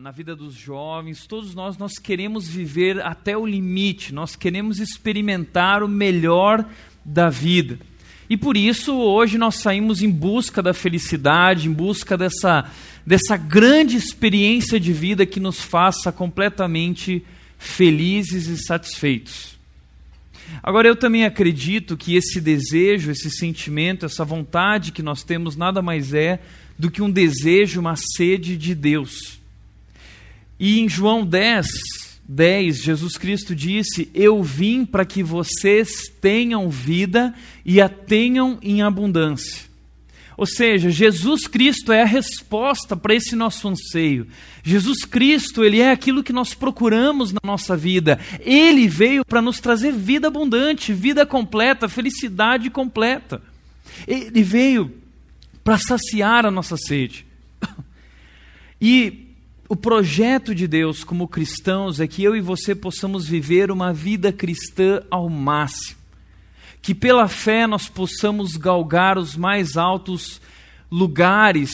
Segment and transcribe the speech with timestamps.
[0.00, 5.82] na, vida dos jovens, todos nós, nós queremos viver até o limite, nós queremos experimentar
[5.82, 6.64] o melhor
[7.04, 7.78] da vida.
[8.30, 12.70] E por isso, hoje, nós saímos em busca da felicidade, em busca dessa,
[13.04, 17.24] dessa grande experiência de vida que nos faça completamente
[17.58, 19.58] felizes e satisfeitos.
[20.62, 25.82] Agora, eu também acredito que esse desejo, esse sentimento, essa vontade que nós temos nada
[25.82, 26.40] mais é
[26.78, 29.37] do que um desejo, uma sede de Deus.
[30.58, 31.66] E em João 10,
[32.28, 38.82] 10, Jesus Cristo disse: Eu vim para que vocês tenham vida e a tenham em
[38.82, 39.68] abundância.
[40.36, 44.28] Ou seja, Jesus Cristo é a resposta para esse nosso anseio.
[44.62, 48.20] Jesus Cristo, ele é aquilo que nós procuramos na nossa vida.
[48.38, 53.42] Ele veio para nos trazer vida abundante, vida completa, felicidade completa.
[54.06, 54.94] Ele veio
[55.64, 57.26] para saciar a nossa sede.
[58.80, 59.27] E
[59.68, 64.32] o projeto de Deus como cristãos é que eu e você possamos viver uma vida
[64.32, 65.98] cristã ao máximo
[66.80, 70.40] que pela fé nós possamos galgar os mais altos
[70.90, 71.70] lugares,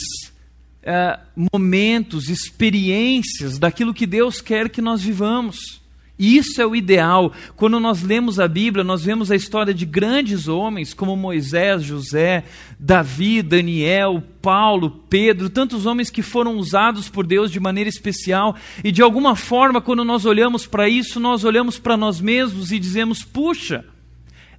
[0.83, 1.19] eh,
[1.53, 5.81] momentos, experiências daquilo que Deus quer que nós vivamos.
[6.19, 7.33] Isso é o ideal.
[7.57, 12.45] Quando nós lemos a Bíblia, nós vemos a história de grandes homens como Moisés, José,
[12.79, 18.55] Davi, Daniel, Paulo, Pedro, tantos homens que foram usados por Deus de maneira especial.
[18.85, 22.79] E de alguma forma, quando nós olhamos para isso, nós olhamos para nós mesmos e
[22.79, 23.85] dizemos: puxa,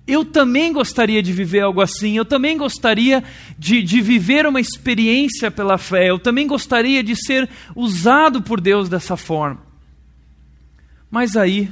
[0.05, 3.23] eu também gostaria de viver algo assim, eu também gostaria
[3.57, 8.89] de, de viver uma experiência pela fé, eu também gostaria de ser usado por Deus
[8.89, 9.64] dessa forma.
[11.15, 11.71] Mas aí,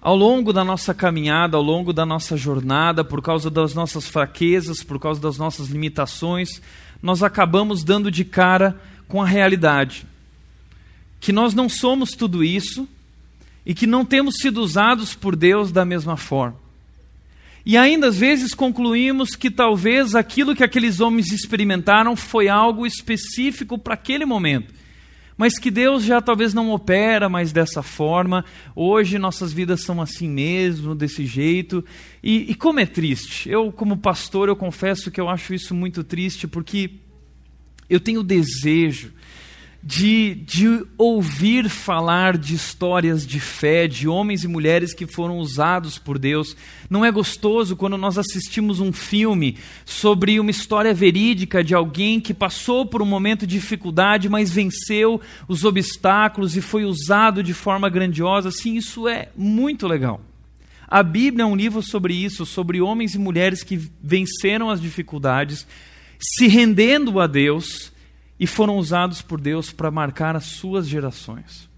[0.00, 4.82] ao longo da nossa caminhada, ao longo da nossa jornada, por causa das nossas fraquezas,
[4.82, 6.62] por causa das nossas limitações,
[7.02, 10.06] nós acabamos dando de cara com a realidade.
[11.20, 12.88] Que nós não somos tudo isso
[13.66, 16.56] e que não temos sido usados por Deus da mesma forma.
[17.66, 23.76] E ainda às vezes concluímos que talvez aquilo que aqueles homens experimentaram foi algo específico
[23.76, 24.72] para aquele momento.
[25.36, 28.44] Mas que Deus já talvez não opera mais dessa forma.
[28.74, 31.84] Hoje nossas vidas são assim mesmo, desse jeito.
[32.22, 33.50] E, e como é triste.
[33.50, 36.90] Eu, como pastor, eu confesso que eu acho isso muito triste, porque
[37.88, 39.12] eu tenho desejo
[39.86, 45.96] de, de ouvir falar de histórias de fé, de homens e mulheres que foram usados
[45.96, 46.56] por Deus.
[46.90, 52.34] Não é gostoso quando nós assistimos um filme sobre uma história verídica de alguém que
[52.34, 57.88] passou por um momento de dificuldade, mas venceu os obstáculos e foi usado de forma
[57.88, 58.50] grandiosa.
[58.50, 60.20] Sim, isso é muito legal.
[60.88, 65.64] A Bíblia é um livro sobre isso, sobre homens e mulheres que venceram as dificuldades,
[66.18, 67.94] se rendendo a Deus
[68.38, 71.68] e foram usados por Deus para marcar as suas gerações.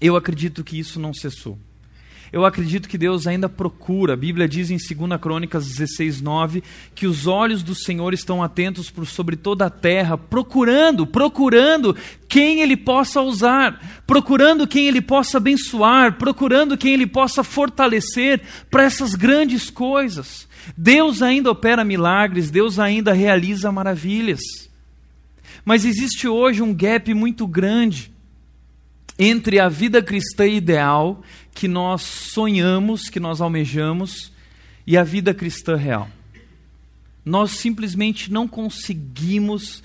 [0.00, 1.58] Eu acredito que isso não cessou.
[2.34, 4.14] Eu acredito que Deus ainda procura.
[4.14, 8.90] A Bíblia diz em 2 Crônicas 16, 9, que os olhos do Senhor estão atentos
[8.90, 11.96] por sobre toda a terra, procurando, procurando
[12.28, 18.82] quem Ele possa usar, procurando quem Ele possa abençoar, procurando quem Ele possa fortalecer para
[18.82, 20.48] essas grandes coisas.
[20.76, 24.40] Deus ainda opera milagres, Deus ainda realiza maravilhas.
[25.64, 28.12] Mas existe hoje um gap muito grande
[29.18, 31.22] entre a vida cristã ideal
[31.54, 34.32] que nós sonhamos, que nós almejamos,
[34.86, 36.08] e a vida cristã real.
[37.24, 39.78] Nós simplesmente não conseguimos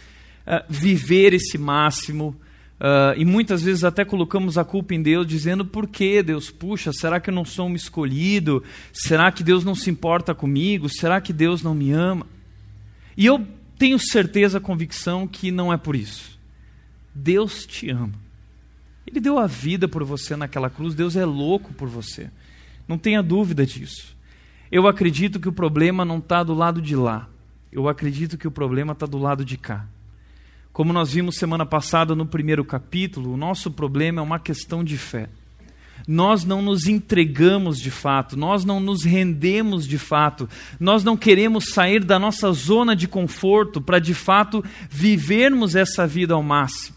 [0.46, 2.36] uh, viver esse máximo.
[2.80, 6.50] Uh, e muitas vezes até colocamos a culpa em Deus, dizendo: por que Deus?
[6.50, 8.64] Puxa, será que eu não sou um escolhido?
[8.92, 10.90] Será que Deus não se importa comigo?
[10.90, 12.28] Será que Deus não me ama?
[13.16, 13.46] E eu
[13.80, 16.38] tenho certeza, convicção que não é por isso.
[17.16, 18.14] Deus te ama.
[19.08, 22.30] Ele deu a vida por você naquela cruz, Deus é louco por você.
[22.86, 24.16] Não tenha dúvida disso.
[24.70, 27.30] Eu acredito que o problema não está do lado de lá.
[27.72, 29.88] Eu acredito que o problema está do lado de cá.
[30.74, 34.98] Como nós vimos semana passada no primeiro capítulo, o nosso problema é uma questão de
[34.98, 35.30] fé
[36.08, 40.50] nós não nos entregamos de fato, nós não nos rendemos de fato,
[40.80, 46.34] nós não queremos sair da nossa zona de conforto para de fato vivermos essa vida
[46.34, 46.96] ao máximo.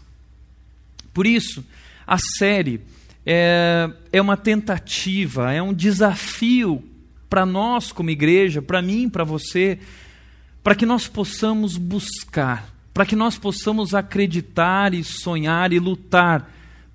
[1.13, 1.63] Por isso,
[2.07, 2.81] a série
[3.25, 6.83] é, é uma tentativa, é um desafio
[7.29, 9.79] para nós como igreja, para mim, para você,
[10.63, 16.51] para que nós possamos buscar, para que nós possamos acreditar e sonhar e lutar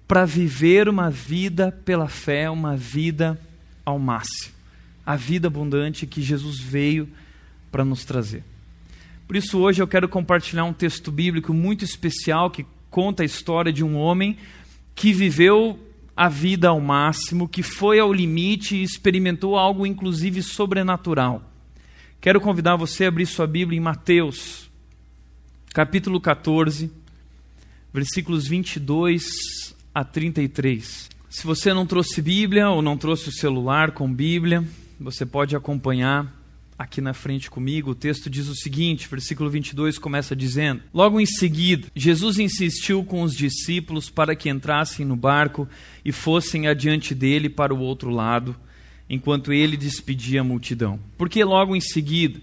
[0.08, 3.38] para viver uma vida pela fé, uma vida
[3.84, 4.54] ao máximo.
[5.04, 7.06] A vida abundante que Jesus veio
[7.70, 8.42] para nos trazer.
[9.26, 13.70] Por isso, hoje eu quero compartilhar um texto bíblico muito especial que conta a história
[13.70, 14.38] de um homem
[14.94, 15.78] que viveu
[16.16, 21.42] a vida ao máximo, que foi ao limite e experimentou algo inclusive sobrenatural.
[22.18, 24.70] Quero convidar você a abrir sua Bíblia em Mateus,
[25.74, 26.90] capítulo 14,
[27.92, 31.08] versículos 22 a 33.
[31.28, 34.64] Se você não trouxe Bíblia ou não trouxe o celular com Bíblia,
[34.98, 36.34] você pode acompanhar
[36.78, 37.90] aqui na frente comigo.
[37.90, 43.22] O texto diz o seguinte, versículo 22 começa dizendo: Logo em seguida, Jesus insistiu com
[43.22, 45.68] os discípulos para que entrassem no barco
[46.04, 48.56] e fossem adiante dele para o outro lado
[49.10, 51.00] enquanto ele despedia a multidão.
[51.16, 52.40] Porque logo em seguida,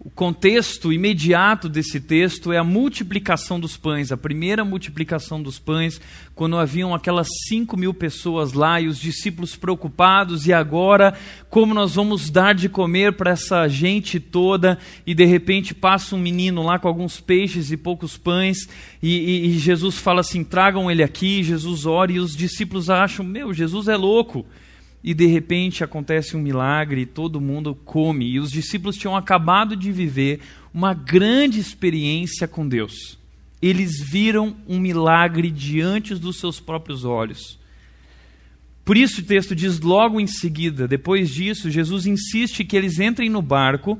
[0.00, 6.00] o contexto imediato desse texto é a multiplicação dos pães, a primeira multiplicação dos pães,
[6.36, 11.14] quando haviam aquelas cinco mil pessoas lá e os discípulos preocupados, e agora
[11.50, 14.78] como nós vamos dar de comer para essa gente toda?
[15.04, 18.68] E de repente passa um menino lá com alguns peixes e poucos pães,
[19.02, 21.42] e, e, e Jesus fala assim: tragam ele aqui.
[21.42, 24.46] Jesus ora, e os discípulos acham: meu, Jesus é louco
[25.02, 28.26] e de repente acontece um milagre e todo mundo come.
[28.26, 30.40] E os discípulos tinham acabado de viver
[30.74, 33.18] uma grande experiência com Deus.
[33.60, 37.58] Eles viram um milagre diante dos seus próprios olhos.
[38.84, 43.28] Por isso o texto diz logo em seguida, depois disso, Jesus insiste que eles entrem
[43.28, 43.98] no barco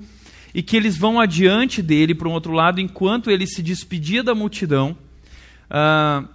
[0.55, 4.35] e que eles vão adiante dele para um outro lado, enquanto ele se despedia da
[4.35, 4.97] multidão.
[5.71, 6.27] Uh,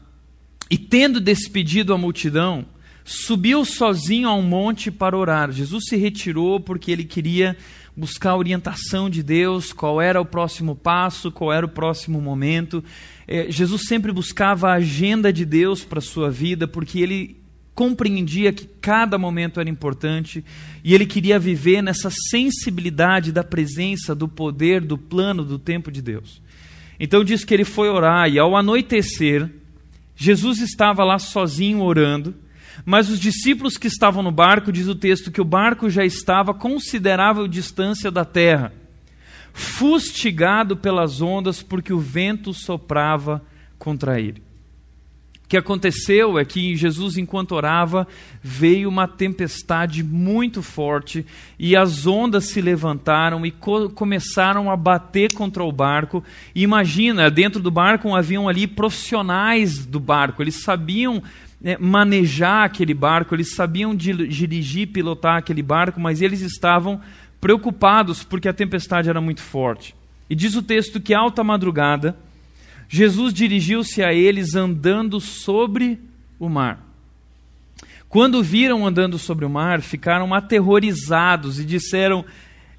[0.70, 2.66] e tendo despedido a multidão,
[3.04, 5.52] subiu sozinho a um monte para orar.
[5.52, 7.58] Jesus se retirou porque ele queria
[7.96, 12.84] buscar a orientação de Deus, qual era o próximo passo, qual era o próximo momento.
[13.28, 17.38] É, Jesus sempre buscava a agenda de Deus para a sua vida, porque ele
[17.76, 20.44] compreendia que cada momento era importante
[20.84, 26.02] e ele queria viver nessa sensibilidade da presença, do poder, do plano, do tempo de
[26.02, 26.42] Deus.
[27.00, 29.50] Então diz que ele foi orar e ao anoitecer,
[30.16, 32.36] Jesus estava lá sozinho orando
[32.86, 36.52] mas os discípulos que estavam no barco, diz o texto, que o barco já estava
[36.52, 38.74] a considerável distância da terra,
[39.54, 43.42] fustigado pelas ondas, porque o vento soprava
[43.78, 44.42] contra ele.
[45.46, 48.08] O que aconteceu é que Jesus, enquanto orava,
[48.42, 51.24] veio uma tempestade muito forte
[51.60, 56.24] e as ondas se levantaram e co começaram a bater contra o barco.
[56.56, 61.22] E imagina, dentro do barco haviam ali profissionais do barco, eles sabiam
[61.64, 67.00] né, manejar aquele barco, eles sabiam dirigir, pilotar aquele barco, mas eles estavam
[67.40, 69.96] preocupados porque a tempestade era muito forte.
[70.30, 72.18] E diz o texto que, alta madrugada,
[72.90, 76.00] Jesus dirigiu-se a eles andando sobre
[76.38, 76.80] o mar.
[78.10, 82.24] Quando viram andando sobre o mar, ficaram aterrorizados e disseram: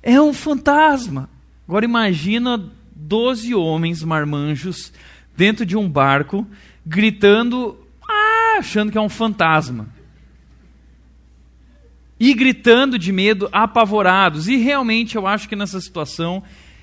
[0.02, 1.28] É um fantasma.
[1.66, 4.92] Agora imagina doze homens marmanjos
[5.36, 6.46] dentro de um barco,
[6.86, 7.83] gritando
[8.59, 9.89] achando que é um fantasma.
[12.19, 14.49] E gritando de medo, apavorados.
[14.49, 16.43] E realmente eu acho que nessa situação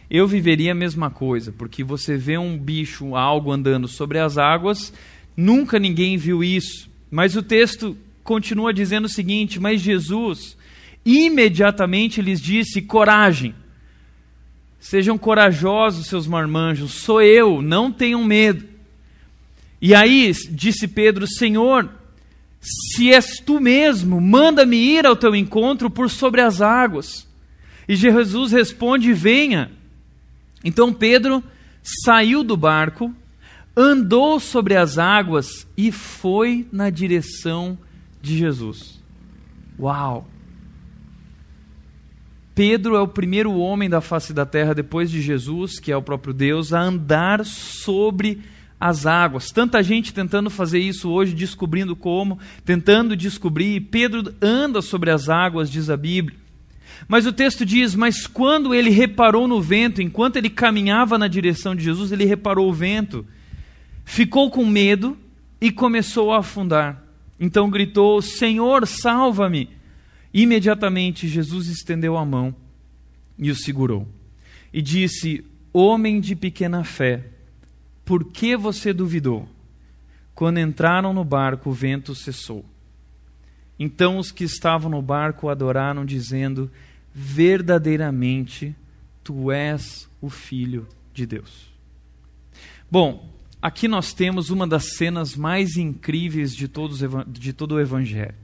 [0.10, 4.94] eu viveria a mesma coisa, porque você vê um bicho, algo andando sobre as águas,
[5.38, 6.90] nunca ninguém viu isso.
[7.10, 10.58] Mas o texto continua dizendo o seguinte: Mas Jesus
[11.06, 13.56] imediatamente lhes disse: Coragem,
[14.80, 18.71] sejam corajosos, seus marmanjos, sou eu, não tenham medo.
[19.82, 21.90] E aí disse Pedro: Senhor,
[22.62, 27.28] se és tu mesmo, manda-me ir ao teu encontro por sobre as águas.
[27.88, 29.72] E Jesus responde: Venha.
[30.64, 31.44] Então Pedro
[32.06, 33.12] saiu do barco,
[33.76, 37.78] andou sobre as águas e foi na direção
[38.22, 39.02] de Jesus.
[39.80, 40.28] Uau!
[42.54, 46.02] Pedro é o primeiro homem da face da terra depois de Jesus, que é o
[46.02, 48.61] próprio Deus, a andar sobre as
[49.06, 49.50] águas.
[49.52, 53.80] Tanta gente tentando fazer isso hoje, descobrindo como, tentando descobrir.
[53.82, 56.38] Pedro anda sobre as águas, diz a Bíblia.
[57.08, 61.76] Mas o texto diz: Mas quando ele reparou no vento, enquanto ele caminhava na direção
[61.76, 63.26] de Jesus, ele reparou o vento,
[64.04, 65.18] ficou com medo
[65.60, 67.04] e começou a afundar.
[67.40, 69.70] Então gritou: Senhor, salva-me!
[70.34, 72.56] Imediatamente Jesus estendeu a mão
[73.38, 74.08] e o segurou.
[74.74, 77.26] E disse: Homem de pequena fé,
[78.06, 79.48] por que você duvidou?
[80.34, 82.66] Quando entraram no barco, o vento cessou.
[83.78, 86.70] Então os que estavam no barco adoraram, dizendo:
[87.14, 88.76] Verdadeiramente,
[89.24, 91.72] tu és o Filho de Deus.
[92.90, 93.30] Bom,
[93.62, 98.36] aqui nós temos uma das cenas mais incríveis de, todos, de todo o Evangelho.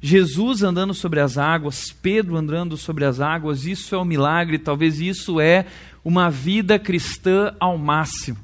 [0.00, 5.00] Jesus andando sobre as águas, Pedro andando sobre as águas, isso é um milagre, talvez
[5.00, 5.66] isso é
[6.02, 8.38] uma vida cristã ao máximo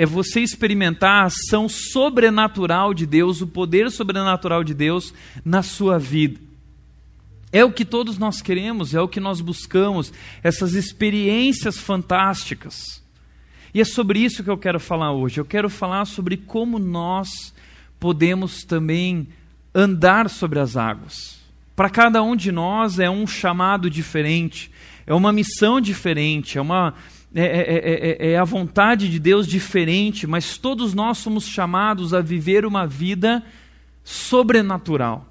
[0.00, 5.12] é você experimentar a ação sobrenatural de Deus, o poder sobrenatural de Deus
[5.44, 6.40] na sua vida.
[7.52, 10.10] É o que todos nós queremos, é o que nós buscamos,
[10.42, 13.04] essas experiências fantásticas.
[13.74, 15.38] E é sobre isso que eu quero falar hoje.
[15.38, 17.52] Eu quero falar sobre como nós
[17.98, 19.28] podemos também
[19.74, 21.38] andar sobre as águas.
[21.76, 24.70] Para cada um de nós é um chamado diferente,
[25.06, 26.94] é uma missão diferente, é uma
[27.34, 32.20] é, é, é, é, a vontade de Deus diferente, mas todos nós somos chamados a
[32.20, 33.44] viver uma vida
[34.02, 35.26] sobrenatural.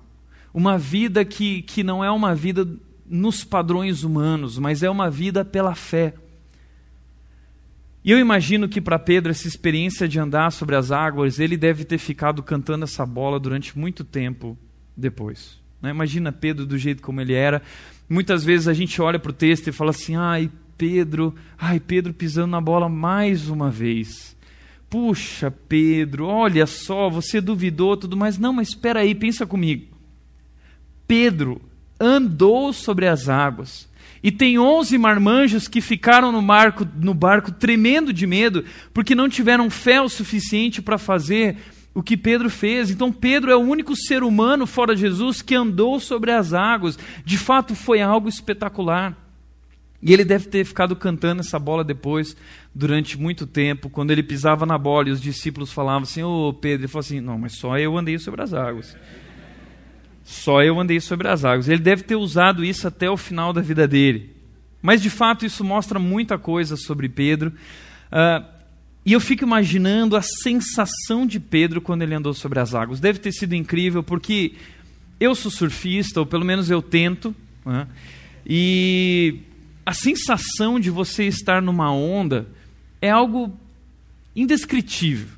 [0.54, 2.68] Uma vida que, que não é uma vida
[3.06, 6.14] nos padrões humanos, mas é uma vida pela fé.
[8.04, 11.84] E eu imagino que para Pedro essa experiência de andar sobre as águas, ele deve
[11.84, 14.58] ter ficado cantando essa bola durante muito tempo
[14.96, 15.60] depois.
[15.82, 15.90] Né?
[15.90, 17.62] Imagina Pedro do jeito como ele era.
[18.08, 22.14] Muitas vezes a gente olha para o texto e fala assim: ai, Pedro, ai, Pedro
[22.14, 24.34] pisando na bola mais uma vez.
[24.90, 28.38] Puxa, Pedro, olha só, você duvidou tudo mais.
[28.38, 29.88] Não, mas espera aí, pensa comigo.
[31.06, 31.62] Pedro
[32.00, 33.90] andou sobre as águas.
[34.24, 39.28] E tem onze marmanjos que ficaram no barco, no barco tremendo de medo, porque não
[39.28, 41.58] tiveram fé o suficiente para fazer
[41.94, 42.90] o que Pedro fez.
[42.90, 46.98] Então, Pedro é o único ser humano fora Jesus que andou sobre as águas.
[47.26, 49.29] De fato, foi algo espetacular.
[50.02, 52.36] E ele deve ter ficado cantando essa bola depois,
[52.74, 56.54] durante muito tempo, quando ele pisava na bola e os discípulos falavam assim: Ô oh,
[56.54, 58.96] Pedro, ele falou assim: Não, mas só eu andei sobre as águas.
[60.24, 61.68] Só eu andei sobre as águas.
[61.68, 64.36] Ele deve ter usado isso até o final da vida dele.
[64.82, 67.52] Mas de fato isso mostra muita coisa sobre Pedro.
[68.12, 68.46] Uh,
[69.06, 73.00] e eu fico imaginando a sensação de Pedro quando ele andou sobre as águas.
[73.00, 74.54] Deve ter sido incrível, porque
[75.20, 77.36] eu sou surfista, ou pelo menos eu tento.
[77.66, 77.88] Uh,
[78.46, 79.40] e
[79.90, 82.48] a sensação de você estar numa onda
[83.02, 83.60] é algo
[84.36, 85.30] indescritível.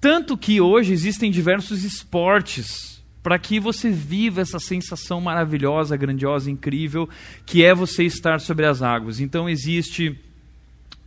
[0.00, 7.06] Tanto que hoje existem diversos esportes para que você viva essa sensação maravilhosa, grandiosa, incrível,
[7.44, 9.20] que é você estar sobre as águas.
[9.20, 10.18] Então existe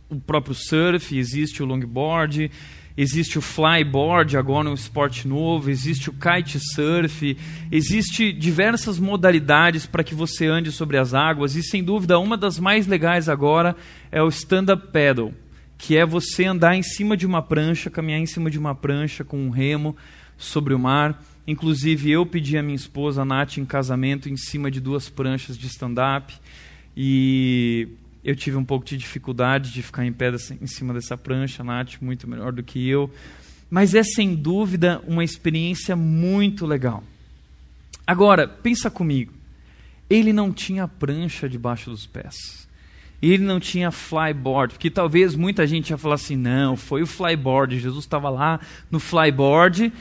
[0.08, 2.52] o próprio surf, existe o longboard,
[2.96, 7.36] existe o flyboard, agora um esporte novo, existe o kitesurf,
[7.70, 12.58] existe diversas modalidades para que você ande sobre as águas e sem dúvida uma das
[12.58, 13.76] mais legais agora
[14.10, 15.34] é o stand-up paddle,
[15.78, 19.24] que é você andar em cima de uma prancha, caminhar em cima de uma prancha
[19.24, 19.96] com um remo
[20.36, 21.22] sobre o mar.
[21.46, 25.56] Inclusive eu pedi a minha esposa a Nath em casamento em cima de duas pranchas
[25.56, 26.34] de stand-up
[26.96, 27.88] e
[28.24, 32.00] eu tive um pouco de dificuldade de ficar em pé em cima dessa prancha, Nath,
[32.00, 33.10] muito melhor do que eu.
[33.70, 37.02] Mas é sem dúvida uma experiência muito legal.
[38.06, 39.32] Agora, pensa comigo.
[40.08, 42.68] Ele não tinha prancha debaixo dos pés.
[43.22, 47.78] Ele não tinha flyboard, porque talvez muita gente ia falar assim: não, foi o flyboard.
[47.78, 48.58] Jesus estava lá
[48.90, 49.92] no flyboard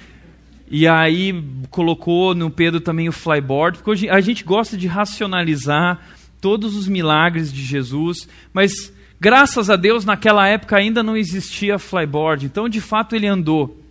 [0.71, 5.99] e aí colocou no Pedro também o flyboard, porque a gente gosta de racionalizar
[6.41, 12.45] todos os milagres de Jesus, mas graças a Deus naquela época ainda não existia flyboard,
[12.45, 13.81] então de fato ele andou.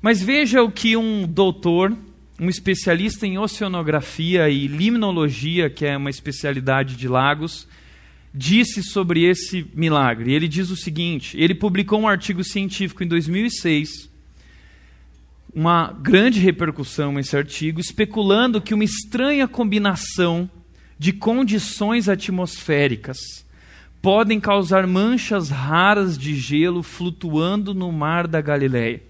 [0.00, 1.96] Mas veja o que um doutor,
[2.38, 7.66] um especialista em oceanografia e limnologia, que é uma especialidade de lagos,
[8.34, 10.32] disse sobre esse milagre.
[10.32, 14.16] Ele diz o seguinte: ele publicou um artigo científico em 2006
[15.56, 20.50] uma grande repercussão esse artigo, especulando que uma estranha combinação
[20.98, 23.18] de condições atmosféricas
[24.00, 29.02] podem causar manchas raras de gelo flutuando no mar da Galileia.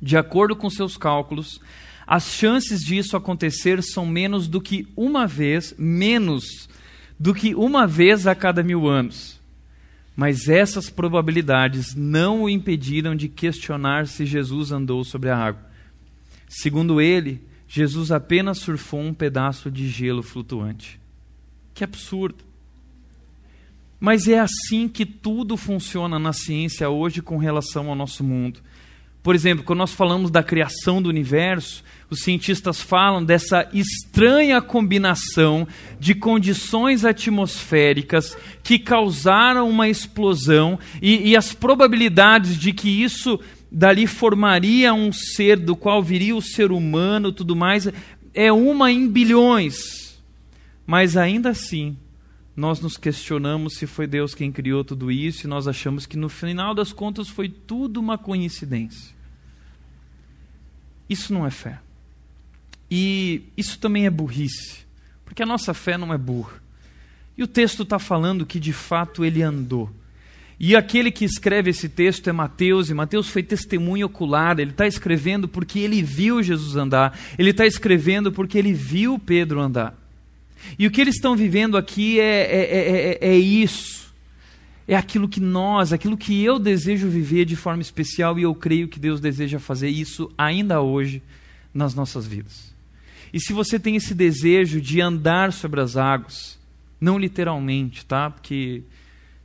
[0.00, 1.60] De acordo com seus cálculos,
[2.06, 6.68] as chances disso acontecer são menos do que uma vez, menos
[7.18, 9.40] do que uma vez a cada mil anos.
[10.14, 15.62] Mas essas probabilidades não o impediram de questionar se Jesus andou sobre a água.
[16.46, 21.00] Segundo ele, Jesus apenas surfou um pedaço de gelo flutuante.
[21.72, 22.44] Que absurdo!
[23.98, 28.60] Mas é assim que tudo funciona na ciência hoje com relação ao nosso mundo.
[29.24, 35.66] Por exemplo, quando nós falamos da criação do universo, os cientistas falam dessa estranha combinação
[35.98, 43.40] de condições atmosféricas que causaram uma explosão e, e as probabilidades de que isso
[43.74, 47.88] dali formaria um ser do qual viria o ser humano, tudo mais,
[48.32, 50.22] é uma em bilhões.
[50.86, 51.96] Mas ainda assim,
[52.56, 56.28] nós nos questionamos se foi Deus quem criou tudo isso e nós achamos que no
[56.28, 59.12] final das contas foi tudo uma coincidência.
[61.10, 61.80] Isso não é fé.
[62.88, 64.86] E isso também é burrice,
[65.24, 66.62] porque a nossa fé não é burra.
[67.36, 69.90] E o texto está falando que de fato ele andou.
[70.58, 74.86] E aquele que escreve esse texto é Mateus, e Mateus foi testemunho ocular, ele está
[74.86, 79.98] escrevendo porque ele viu Jesus andar, ele está escrevendo porque ele viu Pedro andar.
[80.78, 84.04] E o que eles estão vivendo aqui é, é, é, é isso.
[84.86, 88.88] É aquilo que nós, aquilo que eu desejo viver de forma especial, e eu creio
[88.88, 91.22] que Deus deseja fazer isso ainda hoje
[91.72, 92.72] nas nossas vidas.
[93.32, 96.58] E se você tem esse desejo de andar sobre as águas,
[97.00, 98.30] não literalmente, tá?
[98.30, 98.82] Porque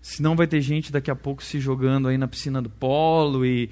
[0.01, 3.69] senão vai ter gente daqui a pouco se jogando aí na piscina do polo e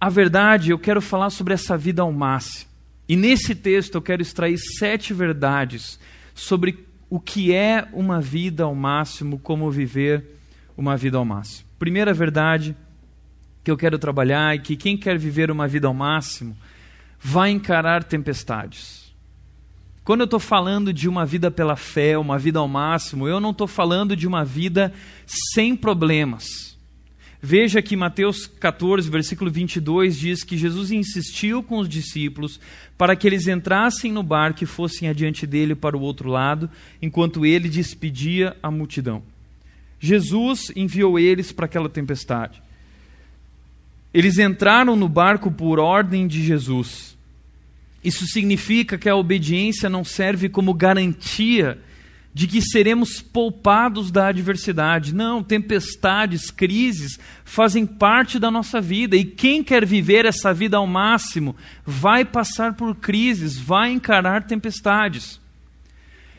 [0.00, 2.70] a verdade, eu quero falar sobre essa vida ao máximo.
[3.08, 5.98] E nesse texto eu quero extrair sete verdades
[6.34, 10.24] sobre o que é uma vida ao máximo, como viver
[10.76, 11.66] uma vida ao máximo.
[11.78, 12.76] Primeira verdade
[13.64, 16.56] que eu quero trabalhar é que quem quer viver uma vida ao máximo
[17.18, 19.05] vai encarar tempestades.
[20.06, 23.50] Quando eu estou falando de uma vida pela fé, uma vida ao máximo, eu não
[23.50, 24.94] estou falando de uma vida
[25.26, 26.78] sem problemas.
[27.42, 32.60] Veja que Mateus 14, versículo 22 diz que Jesus insistiu com os discípulos
[32.96, 36.70] para que eles entrassem no barco e fossem adiante dele para o outro lado,
[37.02, 39.24] enquanto ele despedia a multidão.
[39.98, 42.62] Jesus enviou eles para aquela tempestade.
[44.14, 47.15] Eles entraram no barco por ordem de Jesus.
[48.06, 51.76] Isso significa que a obediência não serve como garantia
[52.32, 55.12] de que seremos poupados da adversidade.
[55.12, 60.86] Não, tempestades, crises fazem parte da nossa vida e quem quer viver essa vida ao
[60.86, 65.40] máximo vai passar por crises, vai encarar tempestades.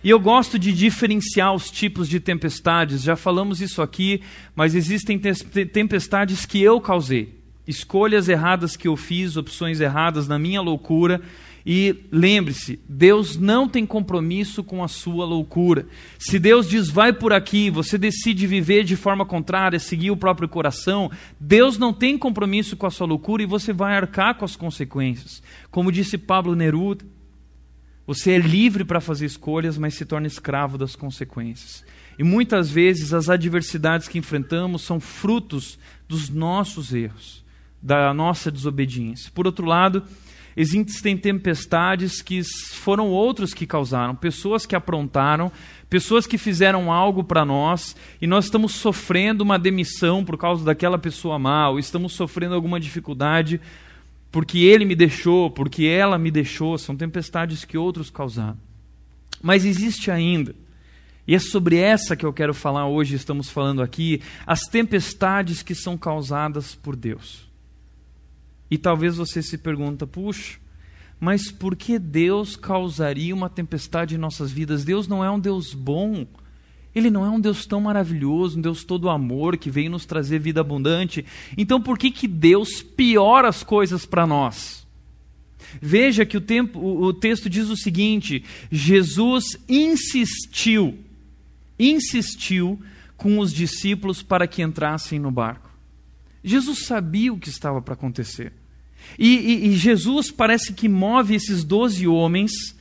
[0.01, 4.21] E eu gosto de diferenciar os tipos de tempestades, já falamos isso aqui,
[4.55, 7.35] mas existem tempestades que eu causei,
[7.67, 11.21] escolhas erradas que eu fiz, opções erradas na minha loucura
[11.69, 15.85] e lembre-se, Deus não tem compromisso com a sua loucura.
[16.17, 20.47] Se Deus diz vai por aqui, você decide viver de forma contrária, seguir o próprio
[20.47, 24.55] coração, Deus não tem compromisso com a sua loucura e você vai arcar com as
[24.55, 25.43] consequências.
[25.69, 27.03] Como disse Pablo Neruda,
[28.05, 31.83] você é livre para fazer escolhas, mas se torna escravo das consequências.
[32.17, 35.77] E muitas vezes as adversidades que enfrentamos são frutos
[36.07, 37.43] dos nossos erros,
[37.81, 39.29] da nossa desobediência.
[39.35, 40.01] Por outro lado,
[40.57, 42.41] existem tempestades que
[42.73, 45.51] foram outros que causaram, pessoas que aprontaram,
[45.87, 50.97] pessoas que fizeram algo para nós e nós estamos sofrendo uma demissão por causa daquela
[50.97, 53.61] pessoa mal, estamos sofrendo alguma dificuldade
[54.31, 58.57] porque ele me deixou, porque ela me deixou, são tempestades que outros causaram.
[59.41, 60.55] Mas existe ainda,
[61.27, 65.75] e é sobre essa que eu quero falar hoje, estamos falando aqui, as tempestades que
[65.75, 67.46] são causadas por Deus.
[68.69, 70.59] E talvez você se pergunta, puxa,
[71.19, 74.83] mas por que Deus causaria uma tempestade em nossas vidas?
[74.83, 76.27] Deus não é um Deus bom.
[76.93, 80.39] Ele não é um Deus tão maravilhoso, um Deus todo amor que veio nos trazer
[80.39, 81.25] vida abundante.
[81.57, 84.85] Então por que, que Deus piora as coisas para nós?
[85.81, 90.97] Veja que o, tempo, o texto diz o seguinte: Jesus insistiu,
[91.77, 92.79] insistiu
[93.15, 95.66] com os discípulos para que entrassem no barco.
[96.47, 98.53] Jesus sabia o que estava para acontecer.
[99.17, 102.75] E, e, e, Jesus parece que move esses doze homens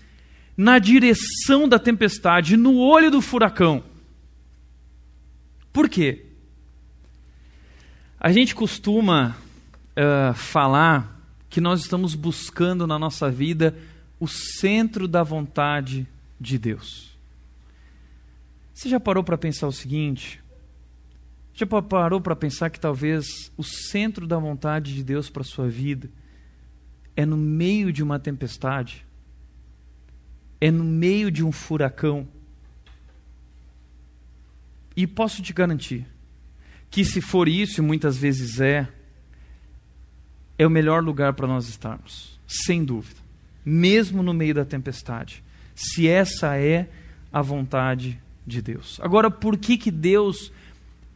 [0.57, 3.85] na direção da tempestade, no olho do furacão.
[5.73, 6.25] Por quê?
[8.19, 9.37] A gente costuma
[9.97, 13.77] uh, falar que nós estamos buscando na nossa vida
[14.19, 16.07] o centro da vontade
[16.41, 17.17] de Deus.
[18.73, 20.43] Você já parou para pensar o seguinte?
[21.57, 25.67] Já parou para pensar que talvez o centro da vontade de Deus para a sua
[25.71, 26.11] vida
[27.17, 29.07] é no meio de uma tempestade?
[30.61, 32.29] É no meio de um furacão?
[34.95, 36.07] E posso te garantir
[36.91, 38.87] que, se for isso, e muitas vezes é,
[40.59, 43.21] é o melhor lugar para nós estarmos, sem dúvida,
[43.65, 45.43] mesmo no meio da tempestade,
[45.75, 46.87] se essa é
[47.33, 49.01] a vontade de Deus.
[49.01, 50.53] Agora, por que, que Deus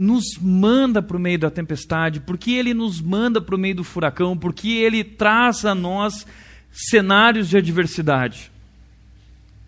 [0.00, 3.84] nos manda para o meio da tempestade, porque Ele nos manda para o meio do
[3.84, 6.26] furacão, porque Ele traz a nós
[6.72, 8.50] cenários de adversidade.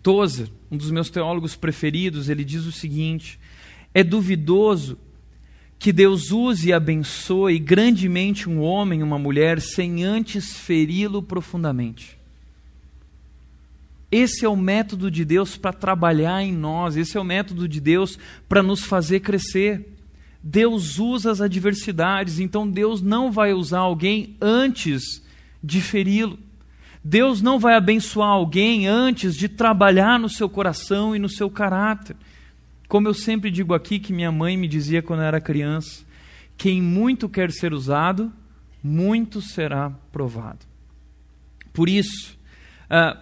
[0.01, 3.39] Tozer, um dos meus teólogos preferidos, ele diz o seguinte:
[3.93, 4.97] é duvidoso
[5.77, 12.17] que Deus use e abençoe grandemente um homem, uma mulher, sem antes feri-lo profundamente.
[14.11, 17.79] Esse é o método de Deus para trabalhar em nós, esse é o método de
[17.79, 18.17] Deus
[18.49, 19.92] para nos fazer crescer.
[20.43, 25.23] Deus usa as adversidades, então Deus não vai usar alguém antes
[25.63, 26.37] de feri-lo.
[27.01, 32.17] Deus não vai abençoar alguém antes de trabalhar no seu coração e no seu caráter.
[32.89, 36.03] Como eu sempre digo aqui, que minha mãe me dizia quando eu era criança:
[36.57, 38.31] Quem muito quer ser usado,
[38.83, 40.59] muito será provado.
[41.71, 42.37] Por isso,
[42.85, 43.17] uh,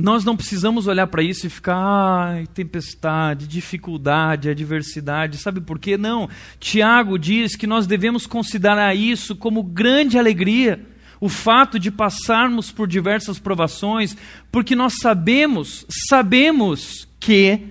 [0.00, 5.38] nós não precisamos olhar para isso e ficar, ai, tempestade, dificuldade, adversidade.
[5.38, 5.98] Sabe por quê?
[5.98, 6.28] Não.
[6.60, 10.86] Tiago diz que nós devemos considerar isso como grande alegria.
[11.20, 14.16] O fato de passarmos por diversas provações,
[14.52, 17.62] porque nós sabemos, sabemos que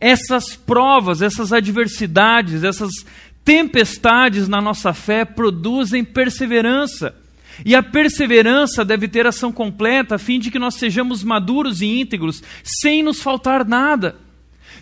[0.00, 2.90] essas provas, essas adversidades, essas
[3.44, 7.14] tempestades na nossa fé produzem perseverança.
[7.64, 11.86] E a perseverança deve ter ação completa, a fim de que nós sejamos maduros e
[11.86, 14.16] íntegros, sem nos faltar nada.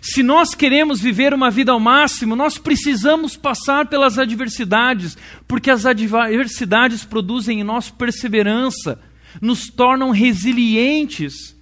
[0.01, 5.85] Se nós queremos viver uma vida ao máximo, nós precisamos passar pelas adversidades, porque as
[5.85, 8.99] adversidades produzem em nós perseverança,
[9.41, 11.55] nos tornam resilientes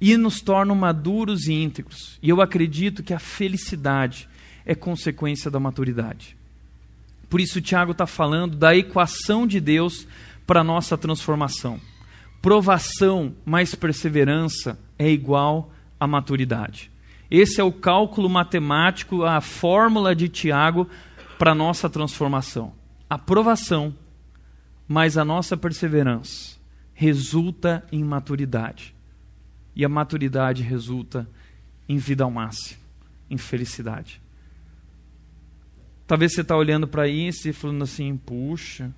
[0.00, 2.18] e nos tornam maduros e íntegros.
[2.22, 4.28] E eu acredito que a felicidade
[4.64, 6.35] é consequência da maturidade.
[7.36, 10.08] Por isso, Tiago está falando da equação de Deus
[10.46, 11.78] para a nossa transformação.
[12.40, 15.70] Provação mais perseverança é igual
[16.00, 16.90] a maturidade.
[17.30, 20.88] Esse é o cálculo matemático, a fórmula de Tiago
[21.38, 22.72] para a nossa transformação.
[23.06, 23.94] A provação
[24.88, 26.56] mais a nossa perseverança
[26.94, 28.94] resulta em maturidade.
[29.74, 31.28] E a maturidade resulta
[31.86, 32.80] em vida ao máximo,
[33.28, 34.22] em felicidade.
[36.06, 38.94] Talvez você está olhando para isso e falando assim, puxa,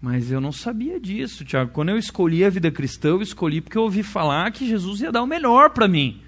[0.00, 1.72] mas eu não sabia disso, Tiago.
[1.72, 5.12] Quando eu escolhi a vida cristã, eu escolhi porque eu ouvi falar que Jesus ia
[5.12, 6.22] dar o melhor para mim.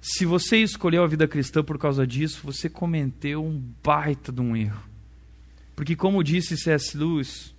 [0.00, 4.56] Se você escolheu a vida cristã por causa disso, você cometeu um baita de um
[4.56, 4.84] erro.
[5.74, 6.96] Porque, como disse C.S.
[6.96, 7.54] Lewis,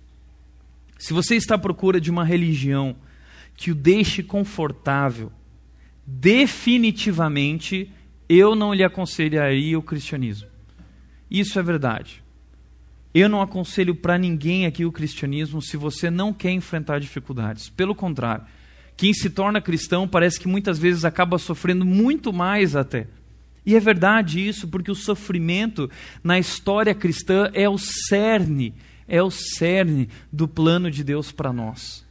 [0.98, 2.96] se você está à procura de uma religião
[3.54, 5.30] que o deixe confortável,
[6.06, 7.92] definitivamente
[8.28, 10.48] eu não lhe aconselharia o cristianismo.
[11.30, 12.22] Isso é verdade.
[13.14, 17.68] Eu não aconselho para ninguém aqui o cristianismo se você não quer enfrentar dificuldades.
[17.70, 18.44] Pelo contrário,
[18.96, 23.06] quem se torna cristão parece que muitas vezes acaba sofrendo muito mais até.
[23.64, 25.90] E é verdade isso, porque o sofrimento
[26.22, 28.74] na história cristã é o cerne,
[29.06, 32.06] é o cerne do plano de Deus para nós.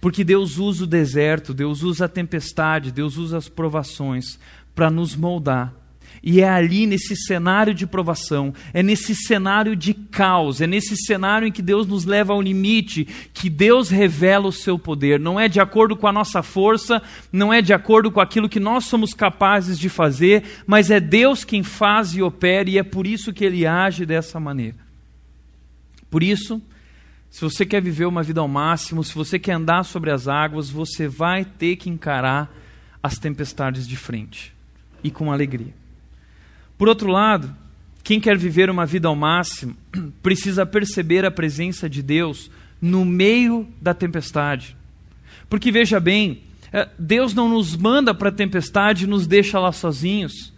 [0.00, 4.38] Porque Deus usa o deserto, Deus usa a tempestade, Deus usa as provações
[4.78, 5.74] para nos moldar
[6.22, 11.46] e é ali, nesse cenário de provação, é nesse cenário de caos, é nesse cenário
[11.46, 15.20] em que Deus nos leva ao limite, que Deus revela o seu poder.
[15.20, 18.60] Não é de acordo com a nossa força, não é de acordo com aquilo que
[18.60, 23.06] nós somos capazes de fazer, mas é Deus quem faz e opera, e é por
[23.06, 24.76] isso que ele age dessa maneira.
[26.10, 26.60] Por isso,
[27.30, 30.68] se você quer viver uma vida ao máximo, se você quer andar sobre as águas,
[30.68, 32.52] você vai ter que encarar
[33.02, 34.57] as tempestades de frente
[35.02, 35.74] e com alegria.
[36.76, 37.54] Por outro lado,
[38.04, 39.76] quem quer viver uma vida ao máximo
[40.22, 44.76] precisa perceber a presença de Deus no meio da tempestade.
[45.48, 49.72] Porque veja bem, eh, Deus não nos manda para a tempestade e nos deixa lá
[49.72, 50.52] sozinhos.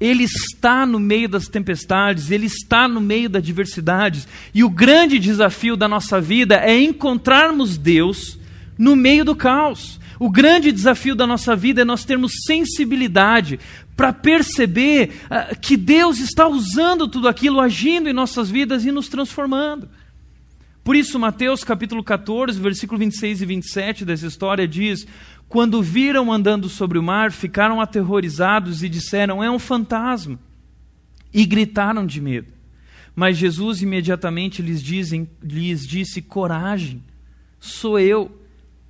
[0.00, 4.26] Ele está no meio das tempestades, ele está no meio da adversidade.
[4.54, 8.38] E o grande desafio da nossa vida é encontrarmos Deus
[8.78, 9.99] no meio do caos.
[10.20, 13.58] O grande desafio da nossa vida é nós termos sensibilidade
[13.96, 19.08] para perceber uh, que Deus está usando tudo aquilo, agindo em nossas vidas e nos
[19.08, 19.88] transformando.
[20.84, 25.06] Por isso, Mateus capítulo 14, versículo 26 e 27 dessa história diz:
[25.48, 30.38] Quando viram andando sobre o mar, ficaram aterrorizados e disseram: É um fantasma.
[31.32, 32.52] E gritaram de medo.
[33.16, 37.02] Mas Jesus imediatamente lhes, dizem, lhes disse: Coragem,
[37.58, 38.39] sou eu,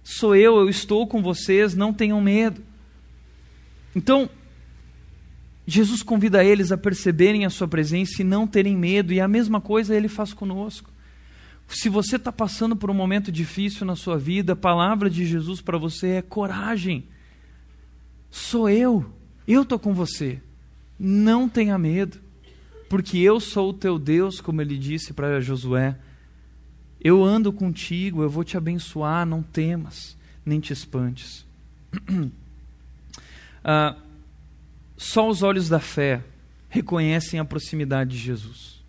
[0.03, 2.63] sou eu, eu estou com vocês, não tenham medo.
[3.95, 4.29] Então,
[5.67, 9.61] Jesus convida eles a perceberem a sua presença e não terem medo, e a mesma
[9.61, 10.91] coisa ele faz conosco.
[11.69, 15.61] Se você está passando por um momento difícil na sua vida, a palavra de Jesus
[15.61, 17.05] para você é coragem.
[18.31, 19.07] Sou eu,
[19.47, 20.41] eu estou com você.
[20.99, 22.19] Não tenha medo,
[22.89, 25.97] porque eu sou o teu Deus, como ele disse para Josué.
[27.01, 31.47] Eu ando contigo, eu vou te abençoar, não temas, nem te espantes.
[33.65, 33.97] ah,
[34.97, 36.23] só os olhos da fé
[36.69, 38.81] reconhecem a proximidade de Jesus.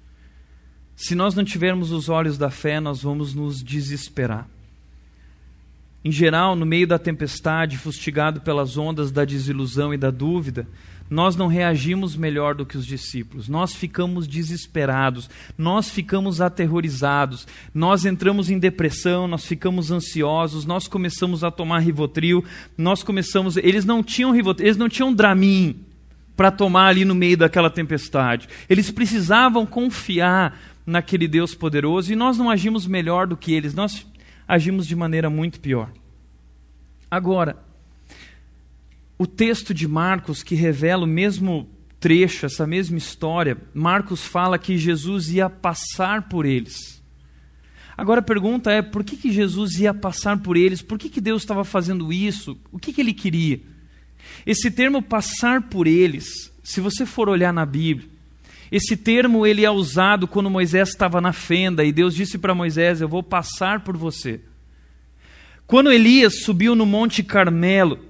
[0.96, 4.48] Se nós não tivermos os olhos da fé, nós vamos nos desesperar.
[6.04, 10.68] Em geral, no meio da tempestade, fustigado pelas ondas da desilusão e da dúvida,
[11.12, 13.50] nós não reagimos melhor do que os discípulos.
[13.50, 21.44] Nós ficamos desesperados, nós ficamos aterrorizados, nós entramos em depressão, nós ficamos ansiosos, nós começamos
[21.44, 22.46] a tomar Rivotril,
[22.78, 25.82] nós começamos, eles não tinham Rivotril, eles não tinham Dramin,
[26.34, 28.48] para tomar ali no meio daquela tempestade.
[28.70, 34.08] Eles precisavam confiar naquele Deus poderoso e nós não agimos melhor do que eles, nós
[34.48, 35.92] agimos de maneira muito pior.
[37.12, 37.58] Agora,
[39.22, 44.80] o texto de Marcos que revela o mesmo trecho, essa mesma história, Marcos fala que
[44.80, 47.00] Jesus ia passar por eles.
[47.96, 50.82] Agora a pergunta é: por que, que Jesus ia passar por eles?
[50.82, 52.58] Por que, que Deus estava fazendo isso?
[52.72, 53.62] O que, que ele queria?
[54.44, 58.10] Esse termo passar por eles, se você for olhar na Bíblia,
[58.72, 63.02] esse termo ele é usado quando Moisés estava na fenda e Deus disse para Moisés:
[63.02, 64.42] Eu vou passar por você.
[65.68, 68.10] Quando Elias subiu no Monte Carmelo,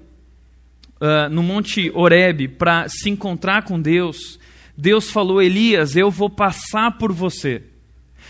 [1.02, 4.40] uh, no Monte Horebe, para se encontrar com Deus,
[4.78, 7.64] Deus falou: Elias, eu vou passar por você.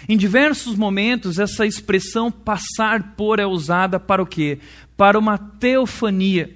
[0.10, 4.58] Em diversos momentos, essa expressão passar por é usada para o quê?
[4.98, 6.50] Para uma teofania,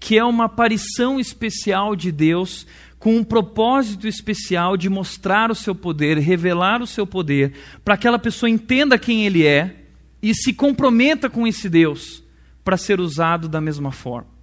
[0.00, 2.66] que é uma aparição especial de Deus
[2.98, 7.52] com um propósito especial de mostrar o seu poder, revelar o seu poder,
[7.84, 9.84] para que aquela pessoa entenda quem ele é
[10.20, 12.24] e se comprometa com esse Deus
[12.64, 14.37] para ser usado da mesma forma.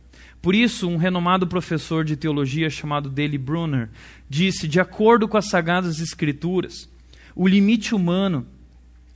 [0.46, 3.90] Por isso, um renomado professor de teologia chamado Dale Brunner
[4.30, 6.88] disse: de acordo com as Sagradas Escrituras,
[7.36, 8.46] o limite humano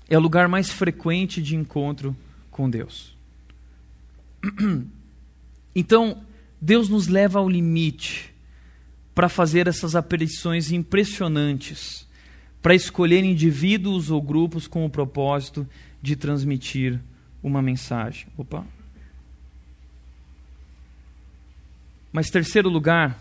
[0.10, 2.18] é o lugar mais frequente de encontro
[2.50, 3.16] com Deus.
[5.76, 6.24] Então,
[6.60, 8.34] Deus nos leva ao limite
[9.14, 12.08] para fazer essas aparições impressionantes,
[12.60, 15.66] para escolher indivíduos ou grupos com o propósito
[16.02, 17.00] de transmitir
[17.44, 18.26] uma mensagem.
[18.36, 18.66] Opa.
[22.12, 23.20] Mas terceiro lugar,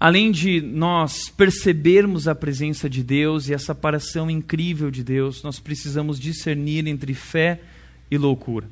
[0.00, 5.58] Além de nós percebermos a presença de Deus e essa aparição incrível de Deus, nós
[5.58, 7.60] precisamos discernir entre fé
[8.08, 8.68] e loucura.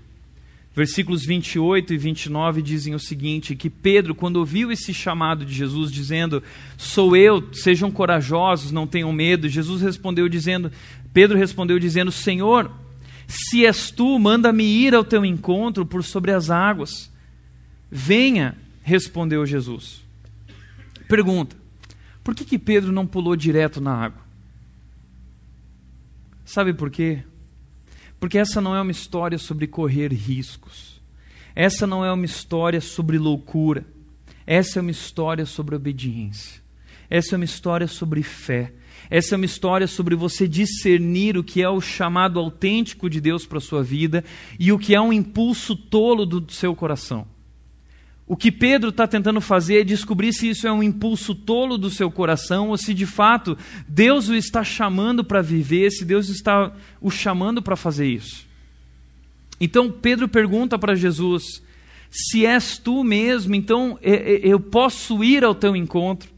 [0.72, 5.90] Versículos 28 e 29 dizem o seguinte: que Pedro, quando ouviu esse chamado de Jesus,
[5.90, 6.40] dizendo:
[6.76, 10.70] Sou eu, sejam corajosos, não tenham medo, Jesus respondeu dizendo:
[11.12, 12.70] Pedro respondeu dizendo: Senhor,
[13.26, 17.10] se és tu, manda-me ir ao teu encontro por sobre as águas.
[17.90, 20.02] Venha, respondeu Jesus.
[21.08, 21.56] Pergunta:
[22.22, 24.22] por que, que Pedro não pulou direto na água?
[26.44, 27.22] Sabe por quê?
[28.18, 31.00] Porque essa não é uma história sobre correr riscos.
[31.54, 33.84] Essa não é uma história sobre loucura.
[34.46, 36.62] Essa é uma história sobre obediência.
[37.08, 38.72] Essa é uma história sobre fé.
[39.08, 43.46] Essa é uma história sobre você discernir o que é o chamado autêntico de Deus
[43.46, 44.24] para a sua vida
[44.58, 47.26] e o que é um impulso tolo do seu coração.
[48.28, 51.88] O que Pedro está tentando fazer é descobrir se isso é um impulso tolo do
[51.88, 56.72] seu coração ou se de fato Deus o está chamando para viver, se Deus está
[57.00, 58.44] o chamando para fazer isso.
[59.60, 61.62] Então Pedro pergunta para Jesus:
[62.10, 66.28] se és tu mesmo, então eu posso ir ao teu encontro.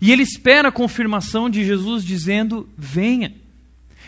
[0.00, 3.43] E ele espera a confirmação de Jesus dizendo: venha.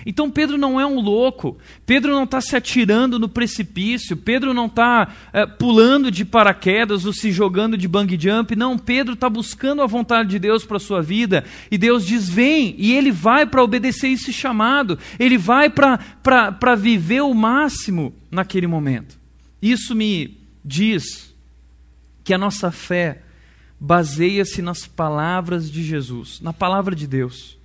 [0.05, 4.67] Então Pedro não é um louco, Pedro não está se atirando no precipício, Pedro não
[4.67, 9.83] está é, pulando de paraquedas ou se jogando de bang jump, não, Pedro está buscando
[9.83, 13.47] a vontade de Deus para a sua vida, e Deus diz: vem, e ele vai
[13.47, 19.19] para obedecer esse chamado, ele vai para viver o máximo naquele momento.
[19.63, 21.35] Isso me diz
[22.23, 23.23] que a nossa fé
[23.79, 27.56] baseia-se nas palavras de Jesus, na palavra de Deus.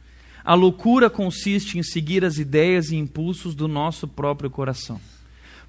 [0.43, 4.99] A loucura consiste em seguir as ideias e impulsos do nosso próprio coração.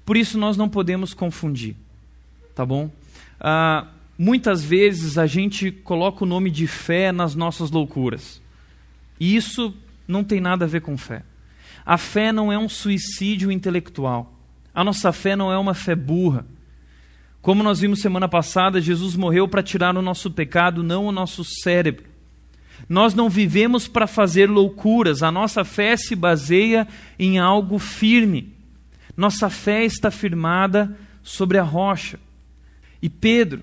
[0.05, 1.75] Por isso nós não podemos confundir,
[2.55, 2.91] tá bom?
[3.39, 8.41] Ah, muitas vezes a gente coloca o nome de fé nas nossas loucuras.
[9.19, 9.73] E isso
[10.07, 11.23] não tem nada a ver com fé.
[11.85, 14.33] A fé não é um suicídio intelectual.
[14.73, 16.45] A nossa fé não é uma fé burra.
[17.41, 21.43] Como nós vimos semana passada, Jesus morreu para tirar o nosso pecado, não o nosso
[21.43, 22.05] cérebro.
[22.87, 28.53] Nós não vivemos para fazer loucuras, a nossa fé se baseia em algo firme.
[29.15, 32.19] Nossa fé está firmada sobre a rocha.
[33.01, 33.61] E Pedro,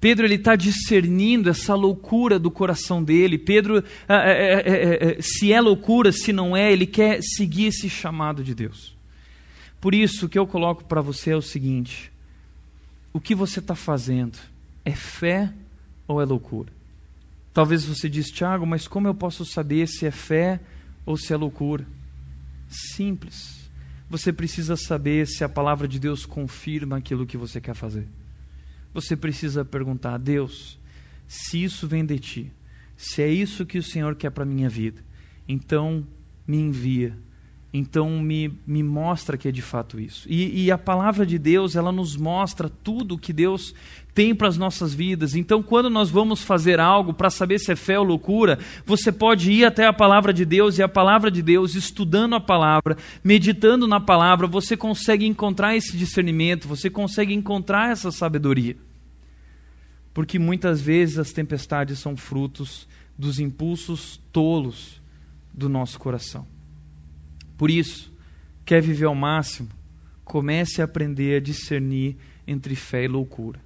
[0.00, 3.36] Pedro ele está discernindo essa loucura do coração dele.
[3.36, 8.42] Pedro, é, é, é, se é loucura, se não é, ele quer seguir esse chamado
[8.42, 8.96] de Deus.
[9.78, 12.10] Por isso, o que eu coloco para você é o seguinte:
[13.12, 14.38] o que você está fazendo
[14.84, 15.52] é fé
[16.08, 16.79] ou é loucura?
[17.60, 20.58] Talvez você diz, Tiago, mas como eu posso saber se é fé
[21.04, 21.86] ou se é loucura?
[22.66, 23.68] Simples.
[24.08, 28.08] Você precisa saber se a palavra de Deus confirma aquilo que você quer fazer.
[28.94, 30.78] Você precisa perguntar a Deus
[31.28, 32.52] se isso vem de ti,
[32.96, 35.04] se é isso que o Senhor quer para a minha vida.
[35.46, 36.06] Então,
[36.46, 37.14] me envia
[37.72, 40.26] então me, me mostra que é de fato isso.
[40.28, 43.72] E, e a palavra de Deus, ela nos mostra tudo o que Deus
[44.12, 45.36] tem para as nossas vidas.
[45.36, 49.52] Então, quando nós vamos fazer algo para saber se é fé ou loucura, você pode
[49.52, 53.86] ir até a palavra de Deus e a palavra de Deus, estudando a palavra, meditando
[53.86, 58.76] na palavra, você consegue encontrar esse discernimento, você consegue encontrar essa sabedoria.
[60.12, 65.00] Porque muitas vezes as tempestades são frutos dos impulsos tolos
[65.54, 66.44] do nosso coração.
[67.60, 68.10] Por isso,
[68.64, 69.68] quer viver ao máximo?
[70.24, 73.60] Comece a aprender a discernir entre fé e loucura.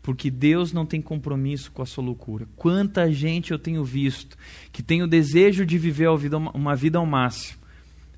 [0.00, 2.48] Porque Deus não tem compromisso com a sua loucura.
[2.56, 4.34] Quanta gente eu tenho visto
[4.72, 6.08] que tem o desejo de viver
[6.54, 7.58] uma vida ao máximo,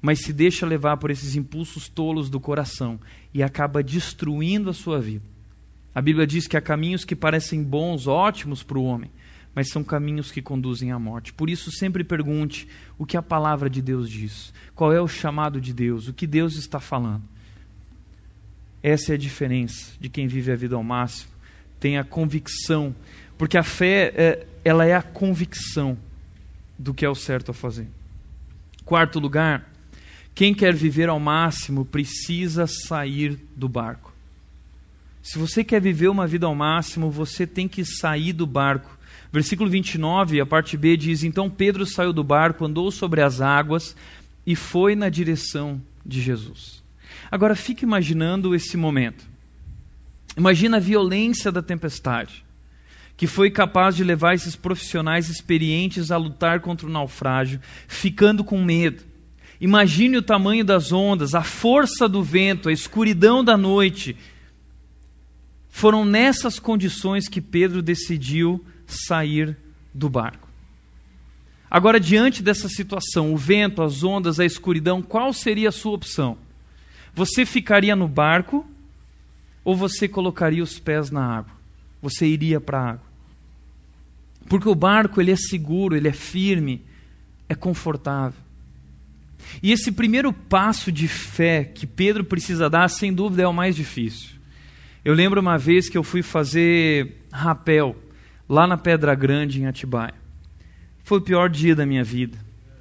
[0.01, 3.01] mas se deixa levar por esses impulsos tolos do coração
[3.35, 5.25] e acaba destruindo a sua vida.
[5.93, 9.11] A Bíblia diz que há caminhos que parecem bons, ótimos para o homem,
[9.55, 11.33] mas são caminhos que conduzem à morte.
[11.33, 15.61] Por isso, sempre pergunte o que a palavra de Deus diz, qual é o chamado
[15.61, 17.23] de Deus, o que Deus está falando.
[18.83, 21.31] Essa é a diferença de quem vive a vida ao máximo,
[21.79, 22.95] tem a convicção,
[23.37, 25.99] porque a fé é, ela é a convicção
[26.79, 27.89] do que é o certo a fazer.
[28.85, 29.71] Quarto lugar,
[30.35, 34.15] quem quer viver ao máximo precisa sair do barco.
[35.23, 38.99] Se você quer viver uma vida ao máximo, você tem que sair do barco
[39.33, 43.95] Versículo 29, a parte B diz: Então Pedro saiu do barco, andou sobre as águas
[44.45, 46.83] e foi na direção de Jesus.
[47.31, 49.25] Agora fique imaginando esse momento.
[50.37, 52.45] Imagina a violência da tempestade,
[53.17, 58.63] que foi capaz de levar esses profissionais experientes a lutar contra o naufrágio, ficando com
[58.65, 59.05] medo.
[59.61, 64.17] Imagine o tamanho das ondas, a força do vento, a escuridão da noite.
[65.69, 69.57] Foram nessas condições que Pedro decidiu sair
[69.93, 70.49] do barco.
[71.71, 76.37] Agora, diante dessa situação, o vento, as ondas, a escuridão, qual seria a sua opção?
[77.15, 78.67] Você ficaria no barco
[79.65, 81.53] ou você colocaria os pés na água?
[82.03, 83.11] Você iria para a água?
[84.49, 86.83] Porque o barco ele é seguro, ele é firme,
[87.49, 88.41] é confortável.
[89.63, 93.77] E esse primeiro passo de fé que Pedro precisa dar, sem dúvida, é o mais
[93.77, 94.31] difícil.
[95.05, 97.97] Eu lembro uma vez que eu fui fazer rapel
[98.51, 100.15] lá na Pedra Grande, em Atibaia.
[101.05, 102.37] Foi o pior dia da minha vida.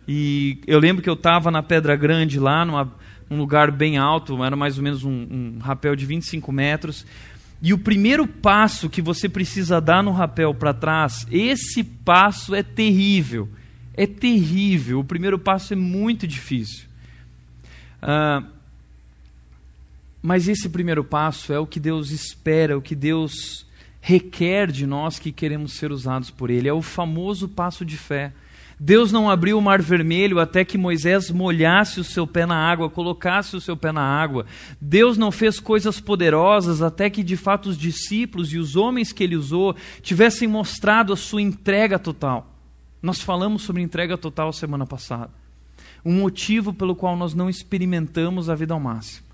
[0.07, 2.91] E eu lembro que eu estava na Pedra Grande, lá numa,
[3.29, 7.05] num lugar bem alto, era mais ou menos um, um rapel de 25 metros.
[7.61, 12.63] E o primeiro passo que você precisa dar no rapel para trás, esse passo é
[12.63, 13.47] terrível.
[13.93, 15.01] É terrível.
[15.01, 16.87] O primeiro passo é muito difícil.
[18.01, 18.43] Uh,
[20.19, 23.68] mas esse primeiro passo é o que Deus espera, o que Deus
[24.09, 26.67] requer de nós que queremos ser usados por Ele.
[26.67, 28.33] É o famoso passo de fé.
[28.79, 32.89] Deus não abriu o mar vermelho até que Moisés molhasse o seu pé na água,
[32.89, 34.47] colocasse o seu pé na água.
[34.81, 39.23] Deus não fez coisas poderosas até que de fato os discípulos e os homens que
[39.23, 42.55] ele usou tivessem mostrado a sua entrega total.
[43.03, 45.29] Nós falamos sobre entrega total semana passada.
[46.03, 49.28] Um motivo pelo qual nós não experimentamos a vida ao máximo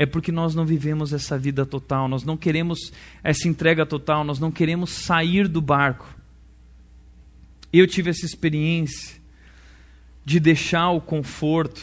[0.00, 2.90] é porque nós não vivemos essa vida total, nós não queremos
[3.22, 6.08] essa entrega total, nós não queremos sair do barco.
[7.70, 9.20] Eu tive essa experiência
[10.24, 11.82] de deixar o conforto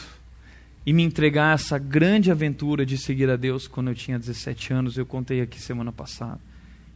[0.84, 4.72] e me entregar a essa grande aventura de seguir a Deus quando eu tinha 17
[4.72, 6.40] anos, eu contei aqui semana passada.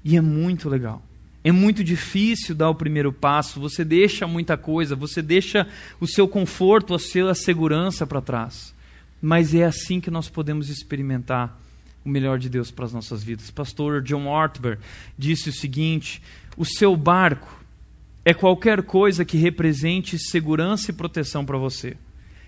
[0.05, 1.05] E é muito legal.
[1.45, 5.69] É muito difícil dar o primeiro passo, você deixa muita coisa, você deixa
[6.01, 8.75] o seu conforto, a sua segurança para trás
[9.23, 11.57] mas é assim que nós podemos experimentar
[12.05, 13.53] o melhor de Deus para as nossas vidas.
[13.53, 14.83] Pastor John Ortberg
[15.17, 16.21] disse o seguinte:
[16.57, 17.65] o seu barco
[18.25, 21.97] é qualquer coisa que represente segurança e proteção para você,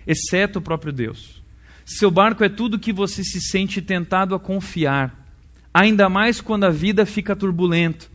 [0.05, 1.41] exceto o próprio Deus.
[1.85, 5.29] Seu barco é tudo que você se sente tentado a confiar,
[5.73, 8.07] ainda mais quando a vida fica turbulenta.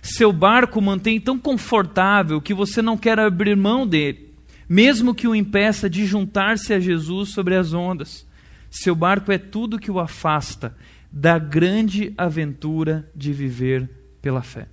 [0.00, 4.25] Seu barco mantém tão confortável que você não quer abrir mão dele
[4.68, 8.26] mesmo que o impeça de juntar-se a Jesus sobre as ondas.
[8.70, 10.76] Seu barco é tudo que o afasta
[11.10, 13.88] da grande aventura de viver
[14.20, 14.68] pela fé.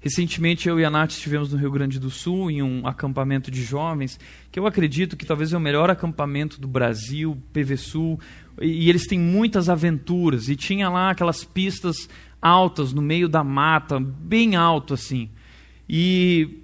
[0.00, 3.62] Recentemente eu e a Nath estivemos no Rio Grande do Sul em um acampamento de
[3.62, 4.18] jovens,
[4.50, 8.20] que eu acredito que talvez é o melhor acampamento do Brasil, PV Sul,
[8.58, 12.08] e eles têm muitas aventuras, e tinha lá aquelas pistas
[12.40, 15.28] altas no meio da mata, bem alto assim.
[15.86, 16.59] E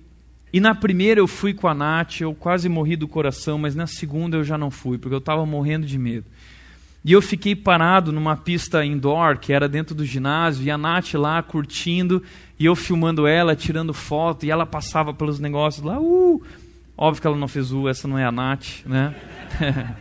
[0.53, 3.87] e na primeira eu fui com a Nath, eu quase morri do coração, mas na
[3.87, 6.27] segunda eu já não fui, porque eu estava morrendo de medo.
[7.05, 11.15] E eu fiquei parado numa pista indoor, que era dentro do ginásio, e a Nath
[11.15, 12.23] lá curtindo,
[12.59, 16.43] e eu filmando ela, tirando foto, e ela passava pelos negócios lá, uh!
[16.97, 19.15] Óbvio que ela não fez U, essa não é a Nath, né?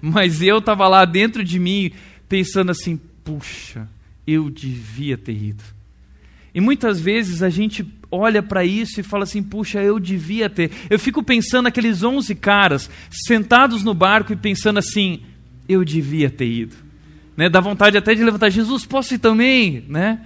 [0.00, 1.90] Mas eu estava lá dentro de mim
[2.28, 3.88] pensando assim: puxa,
[4.26, 5.64] eu devia ter ido.
[6.54, 10.70] E muitas vezes a gente olha para isso e fala assim: puxa, eu devia ter.
[10.88, 15.22] Eu fico pensando aqueles 11 caras sentados no barco e pensando assim:
[15.68, 16.76] eu devia ter ido.
[17.36, 17.48] Né?
[17.48, 19.84] Dá vontade até de levantar: Jesus, posso ir também?
[19.88, 20.20] Né?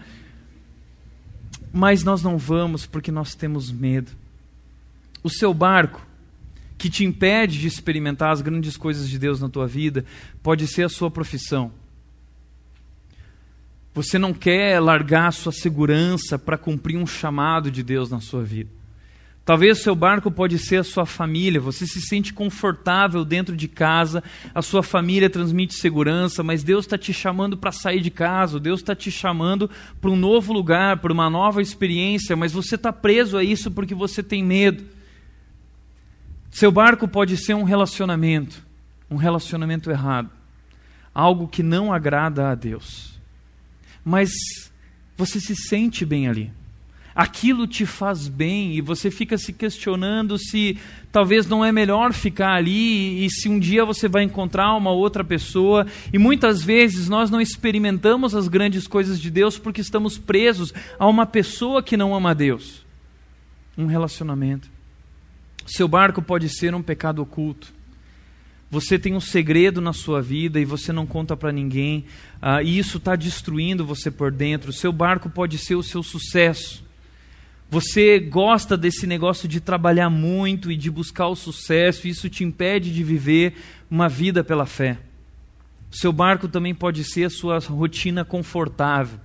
[1.73, 4.13] Mas nós não vamos porque nós temos medo.
[5.23, 6.07] O seu barco,
[6.79, 10.05] que te impede de experimentar as grandes coisas de Deus na tua vida,
[10.43, 11.73] pode ser a sua profissão.
[13.93, 18.43] Você não quer largar a sua segurança para cumprir um chamado de Deus na sua
[18.43, 18.71] vida.
[19.45, 24.23] Talvez seu barco pode ser a sua família, você se sente confortável dentro de casa,
[24.55, 28.79] a sua família transmite segurança, mas Deus está te chamando para sair de casa, Deus
[28.79, 29.69] está te chamando
[30.01, 33.95] para um novo lugar, para uma nova experiência, mas você está preso a isso porque
[33.95, 34.85] você tem medo.
[36.49, 38.63] Seu barco pode ser um relacionamento,
[39.11, 40.31] um relacionamento errado,
[41.13, 43.20] algo que não agrada a Deus.
[44.05, 44.31] Mas
[45.17, 46.51] você se sente bem ali.
[47.15, 50.79] Aquilo te faz bem e você fica se questionando se
[51.11, 55.25] talvez não é melhor ficar ali e se um dia você vai encontrar uma outra
[55.25, 55.87] pessoa.
[56.13, 61.07] E muitas vezes nós não experimentamos as grandes coisas de Deus porque estamos presos a
[61.09, 62.87] uma pessoa que não ama Deus.
[63.77, 64.71] Um relacionamento.
[65.67, 67.73] Seu barco pode ser um pecado oculto.
[68.71, 72.05] Você tem um segredo na sua vida e você não conta para ninguém,
[72.41, 74.73] uh, e isso está destruindo você por dentro.
[74.73, 76.85] Seu barco pode ser o seu sucesso.
[77.69, 82.45] Você gosta desse negócio de trabalhar muito e de buscar o sucesso, e isso te
[82.45, 83.55] impede de viver
[83.91, 84.99] uma vida pela fé.
[85.91, 89.19] Seu barco também pode ser a sua rotina confortável.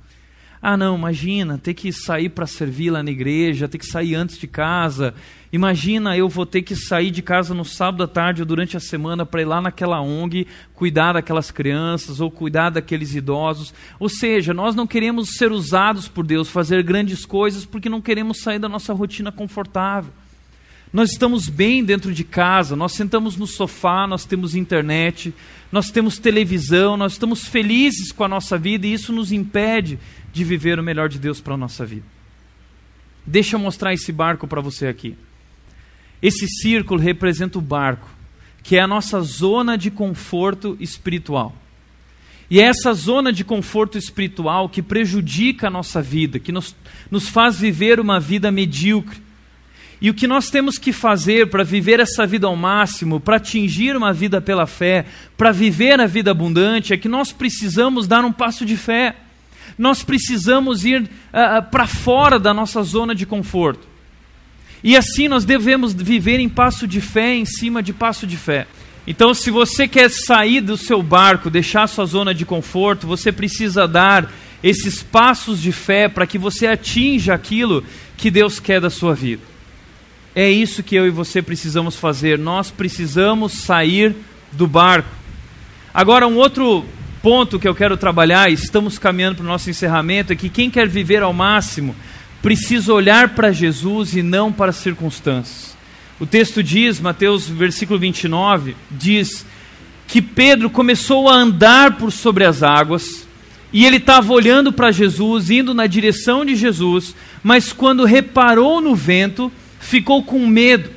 [0.67, 4.35] Ah, não, imagina, ter que sair para servir lá na igreja, ter que sair antes
[4.35, 5.13] de casa.
[5.53, 8.79] Imagina eu vou ter que sair de casa no sábado à tarde ou durante a
[8.79, 13.75] semana para ir lá naquela ONG cuidar daquelas crianças ou cuidar daqueles idosos.
[13.99, 18.41] Ou seja, nós não queremos ser usados por Deus, fazer grandes coisas, porque não queremos
[18.41, 20.11] sair da nossa rotina confortável.
[20.95, 25.33] Nós estamos bem dentro de casa, nós sentamos no sofá, nós temos internet,
[25.69, 29.99] nós temos televisão, nós estamos felizes com a nossa vida e isso nos impede
[30.31, 32.05] de viver o melhor de Deus para a nossa vida.
[33.25, 35.17] Deixa eu mostrar esse barco para você aqui.
[36.21, 38.09] Esse círculo representa o barco,
[38.63, 41.53] que é a nossa zona de conforto espiritual.
[42.49, 46.73] E é essa zona de conforto espiritual que prejudica a nossa vida, que nos,
[47.11, 49.24] nos faz viver uma vida medíocre.
[50.01, 53.95] E o que nós temos que fazer para viver essa vida ao máximo, para atingir
[53.95, 55.05] uma vida pela fé,
[55.37, 59.15] para viver a vida abundante, é que nós precisamos dar um passo de fé
[59.77, 63.87] nós precisamos ir uh, para fora da nossa zona de conforto.
[64.83, 68.67] E assim nós devemos viver em passo de fé em cima de passo de fé.
[69.07, 73.87] Então, se você quer sair do seu barco, deixar sua zona de conforto, você precisa
[73.87, 74.31] dar
[74.63, 77.83] esses passos de fé para que você atinja aquilo
[78.17, 79.43] que Deus quer da sua vida.
[80.35, 82.37] É isso que eu e você precisamos fazer.
[82.37, 84.13] Nós precisamos sair
[84.51, 85.09] do barco.
[85.93, 86.83] Agora, um outro
[87.21, 90.89] ponto que eu quero trabalhar, estamos caminhando para o nosso encerramento, é que quem quer
[90.89, 91.95] viver ao máximo
[92.41, 95.75] precisa olhar para Jesus e não para as circunstâncias.
[96.19, 99.45] O texto diz, Mateus versículo 29, diz
[100.05, 103.25] que Pedro começou a andar por sobre as águas
[103.71, 108.95] e ele estava olhando para Jesus, indo na direção de Jesus, mas quando reparou no
[108.95, 109.51] vento,
[109.85, 110.89] ficou com medo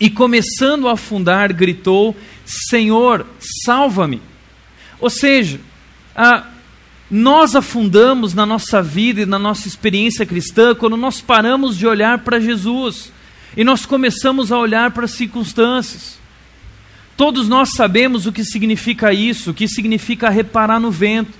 [0.00, 3.26] e começando a afundar, gritou: Senhor,
[3.64, 4.22] salva-me.
[5.00, 5.60] Ou seja,
[6.14, 6.46] a,
[7.10, 12.18] nós afundamos na nossa vida e na nossa experiência cristã quando nós paramos de olhar
[12.18, 13.12] para Jesus
[13.56, 16.18] e nós começamos a olhar para as circunstâncias.
[17.16, 21.32] Todos nós sabemos o que significa isso, o que significa reparar no vento.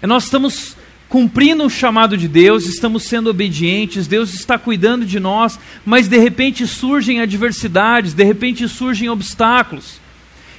[0.00, 0.76] Nós estamos
[1.12, 6.16] cumprindo o chamado de Deus, estamos sendo obedientes, Deus está cuidando de nós, mas de
[6.16, 10.00] repente surgem adversidades, de repente surgem obstáculos.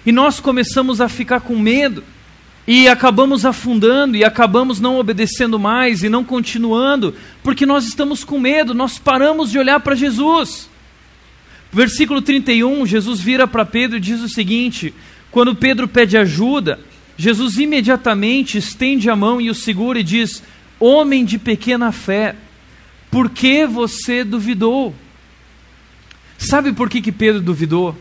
[0.05, 2.03] E nós começamos a ficar com medo.
[2.67, 8.39] E acabamos afundando e acabamos não obedecendo mais e não continuando, porque nós estamos com
[8.39, 10.69] medo, nós paramos de olhar para Jesus.
[11.71, 14.93] Versículo 31, Jesus vira para Pedro e diz o seguinte:
[15.31, 16.79] quando Pedro pede ajuda,
[17.17, 20.43] Jesus imediatamente estende a mão e o segura e diz:
[20.79, 22.35] Homem de pequena fé,
[23.11, 24.93] por que você duvidou?
[26.37, 27.97] Sabe por que, que Pedro duvidou?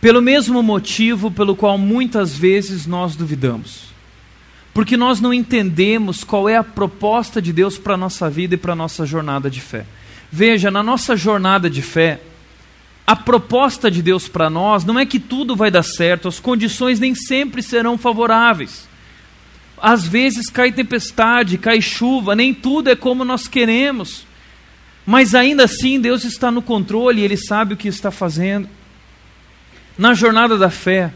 [0.00, 3.92] Pelo mesmo motivo pelo qual muitas vezes nós duvidamos.
[4.72, 8.58] Porque nós não entendemos qual é a proposta de Deus para a nossa vida e
[8.58, 9.84] para a nossa jornada de fé.
[10.30, 12.20] Veja, na nossa jornada de fé,
[13.12, 16.98] a proposta de Deus para nós não é que tudo vai dar certo, as condições
[16.98, 18.88] nem sempre serão favoráveis.
[19.76, 24.24] Às vezes cai tempestade, cai chuva, nem tudo é como nós queremos.
[25.04, 28.66] Mas ainda assim, Deus está no controle Ele sabe o que está fazendo.
[29.98, 31.12] Na jornada da fé,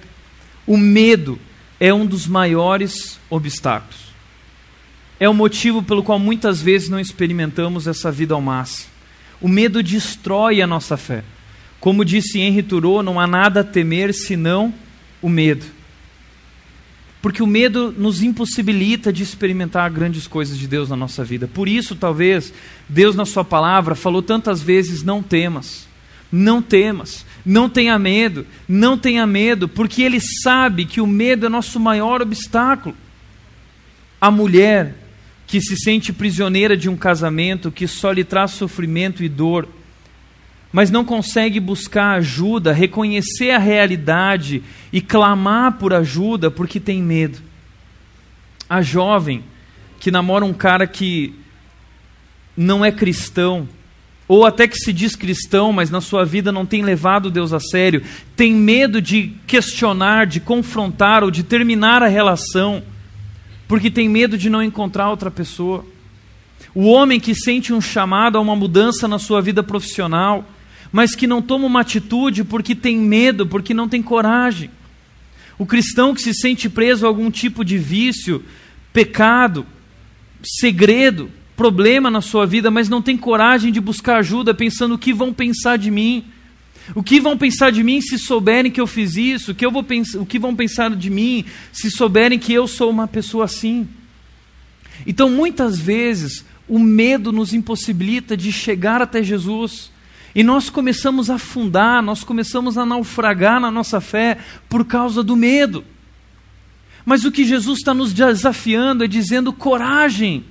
[0.66, 1.38] o medo
[1.80, 4.12] é um dos maiores obstáculos.
[5.18, 8.90] É o motivo pelo qual muitas vezes não experimentamos essa vida ao máximo.
[9.40, 11.24] O medo destrói a nossa fé.
[11.80, 14.72] Como disse Henri Thoreau, não há nada a temer senão
[15.20, 15.64] o medo.
[17.26, 21.48] Porque o medo nos impossibilita de experimentar grandes coisas de Deus na nossa vida.
[21.48, 22.52] Por isso, talvez,
[22.88, 25.88] Deus, na Sua palavra, falou tantas vezes: não temas,
[26.30, 31.48] não temas, não tenha medo, não tenha medo, porque Ele sabe que o medo é
[31.48, 32.96] nosso maior obstáculo.
[34.20, 34.94] A mulher
[35.46, 39.68] que se sente prisioneira de um casamento que só lhe traz sofrimento e dor,
[40.72, 44.62] mas não consegue buscar ajuda, reconhecer a realidade
[44.92, 47.38] e clamar por ajuda porque tem medo.
[48.68, 49.44] A jovem
[49.98, 51.34] que namora um cara que
[52.56, 53.68] não é cristão,
[54.28, 57.60] ou até que se diz cristão, mas na sua vida não tem levado Deus a
[57.60, 58.02] sério,
[58.34, 62.82] tem medo de questionar, de confrontar ou de terminar a relação
[63.68, 65.84] porque tem medo de não encontrar outra pessoa.
[66.74, 70.44] O homem que sente um chamado a uma mudança na sua vida profissional,
[70.92, 74.70] mas que não toma uma atitude porque tem medo, porque não tem coragem.
[75.58, 78.44] O cristão que se sente preso a algum tipo de vício,
[78.92, 79.66] pecado,
[80.42, 85.12] segredo, problema na sua vida, mas não tem coragem de buscar ajuda, pensando o que
[85.12, 86.24] vão pensar de mim.
[86.94, 89.52] O que vão pensar de mim se souberem que eu fiz isso?
[89.52, 92.68] O que, eu vou pensar, o que vão pensar de mim se souberem que eu
[92.68, 93.88] sou uma pessoa assim?
[95.04, 99.90] Então, muitas vezes, o medo nos impossibilita de chegar até Jesus.
[100.36, 104.36] E nós começamos a afundar, nós começamos a naufragar na nossa fé
[104.68, 105.82] por causa do medo.
[107.06, 110.44] Mas o que Jesus está nos desafiando é dizendo coragem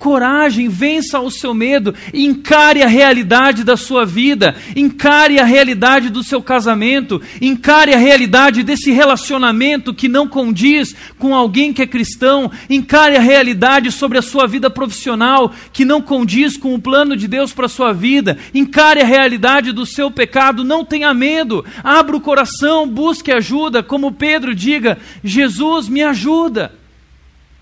[0.00, 6.24] coragem, vença o seu medo, encare a realidade da sua vida, encare a realidade do
[6.24, 12.50] seu casamento, encare a realidade desse relacionamento que não condiz com alguém que é cristão,
[12.70, 17.28] encare a realidade sobre a sua vida profissional que não condiz com o plano de
[17.28, 22.16] Deus para a sua vida, encare a realidade do seu pecado, não tenha medo, abra
[22.16, 26.79] o coração, busque ajuda, como Pedro diga: Jesus me ajuda.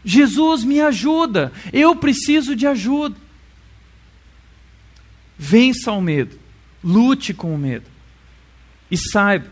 [0.09, 3.15] Jesus me ajuda, eu preciso de ajuda.
[5.39, 6.39] Vença o medo,
[6.83, 7.85] lute com o medo.
[8.91, 9.47] E saiba,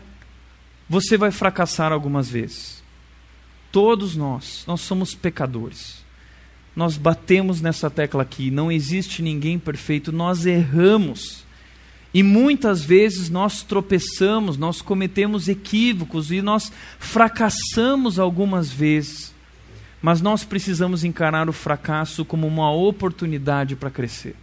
[0.89, 2.81] você vai fracassar algumas vezes.
[3.71, 6.03] Todos nós, nós somos pecadores.
[6.75, 11.43] Nós batemos nessa tecla aqui, não existe ninguém perfeito, nós erramos.
[12.11, 19.36] E muitas vezes nós tropeçamos, nós cometemos equívocos e nós fracassamos algumas vezes.
[20.07, 24.37] Mas nós precisamos encarar o fracasso como uma oportunidade para crescer.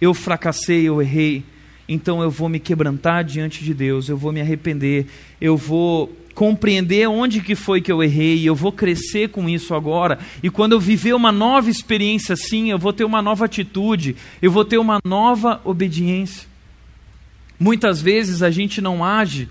[0.00, 1.42] Eu fracassei, eu errei,
[1.88, 5.06] então eu vou me quebrantar diante de Deus, eu vou me arrepender,
[5.40, 10.20] eu vou compreender onde que foi que eu errei, eu vou crescer com isso agora.
[10.40, 14.52] E quando eu viver uma nova experiência assim, eu vou ter uma nova atitude, eu
[14.52, 16.46] vou ter uma nova obediência.
[17.58, 19.48] Muitas vezes a gente não age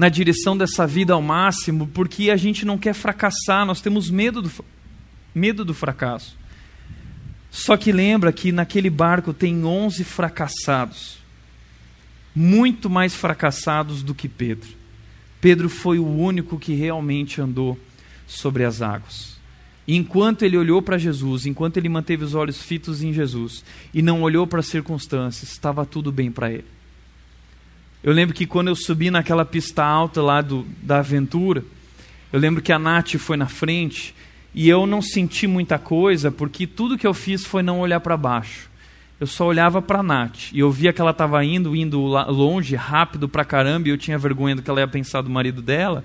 [0.00, 4.40] na direção dessa vida ao máximo, porque a gente não quer fracassar, nós temos medo
[4.40, 4.50] do,
[5.34, 6.38] medo do fracasso.
[7.50, 11.18] Só que lembra que naquele barco tem 11 fracassados,
[12.34, 14.70] muito mais fracassados do que Pedro.
[15.38, 17.78] Pedro foi o único que realmente andou
[18.26, 19.36] sobre as águas.
[19.86, 24.00] E enquanto ele olhou para Jesus, enquanto ele manteve os olhos fitos em Jesus e
[24.00, 26.79] não olhou para as circunstâncias, estava tudo bem para ele.
[28.02, 31.62] Eu lembro que quando eu subi naquela pista alta lá do, da aventura,
[32.32, 34.14] eu lembro que a Nath foi na frente
[34.54, 38.16] e eu não senti muita coisa porque tudo que eu fiz foi não olhar para
[38.16, 38.70] baixo.
[39.20, 42.74] Eu só olhava para a Nath e eu via que ela estava indo, indo longe,
[42.74, 46.02] rápido pra caramba e eu tinha vergonha do que ela ia pensar do marido dela.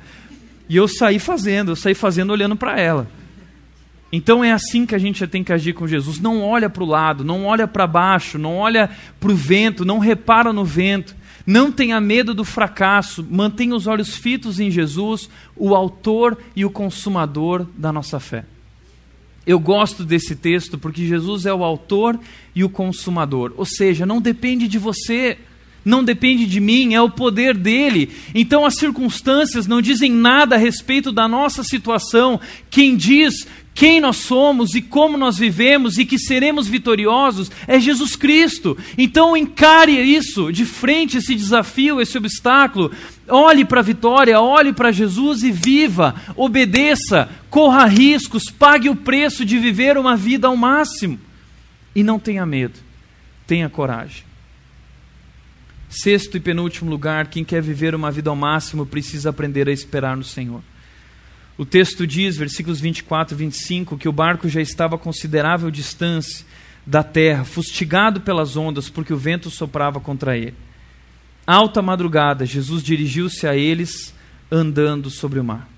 [0.68, 3.08] E eu saí fazendo, eu saí fazendo olhando para ela.
[4.12, 6.20] Então é assim que a gente tem que agir com Jesus.
[6.20, 10.00] Não olha para o lado, não olha para baixo, não olha para o vento, não
[10.00, 11.16] repara no vento.
[11.46, 16.70] Não tenha medo do fracasso, mantenha os olhos fitos em Jesus, o autor e o
[16.70, 18.46] consumador da nossa fé.
[19.46, 22.20] Eu gosto desse texto porque Jesus é o autor
[22.56, 25.38] e o consumador, ou seja, não depende de você,
[25.84, 28.10] não depende de mim, é o poder dele.
[28.34, 32.42] Então as circunstâncias não dizem nada a respeito da nossa situação.
[32.72, 38.16] Quem diz quem nós somos e como nós vivemos e que seremos vitoriosos é Jesus
[38.16, 38.78] Cristo.
[38.98, 42.90] Então encare isso de frente, esse desafio, esse obstáculo.
[43.28, 49.44] Olhe para a vitória, olhe para Jesus e viva, obedeça, corra riscos, pague o preço
[49.44, 51.20] de viver uma vida ao máximo.
[51.94, 52.80] E não tenha medo,
[53.46, 54.24] tenha coragem.
[55.90, 60.16] Sexto e penúltimo lugar, quem quer viver uma vida ao máximo precisa aprender a esperar
[60.16, 60.62] no Senhor.
[61.58, 66.46] O texto diz, versículos 24 e 25, que o barco já estava a considerável distância
[66.86, 70.56] da terra, fustigado pelas ondas, porque o vento soprava contra ele.
[71.48, 74.14] Alta madrugada, Jesus dirigiu-se a eles
[74.52, 75.75] andando sobre o mar.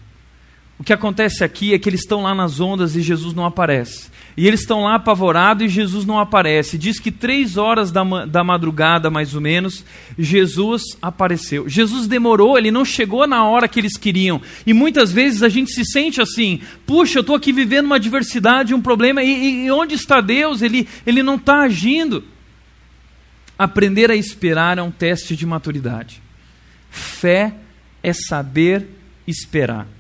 [0.80, 4.09] O que acontece aqui é que eles estão lá nas ondas e Jesus não aparece.
[4.38, 6.78] E eles estão lá apavorados e Jesus não aparece.
[6.78, 9.84] Diz que três horas da, da madrugada, mais ou menos,
[10.19, 11.67] Jesus apareceu.
[11.67, 14.39] Jesus demorou, ele não chegou na hora que eles queriam.
[14.67, 18.75] E muitas vezes a gente se sente assim: puxa, eu estou aqui vivendo uma adversidade,
[18.75, 20.61] um problema, e, e onde está Deus?
[20.61, 22.23] Ele, ele não está agindo.
[23.57, 26.21] Aprender a esperar é um teste de maturidade.
[26.91, 27.55] Fé
[28.03, 28.88] é saber
[29.25, 29.96] esperar.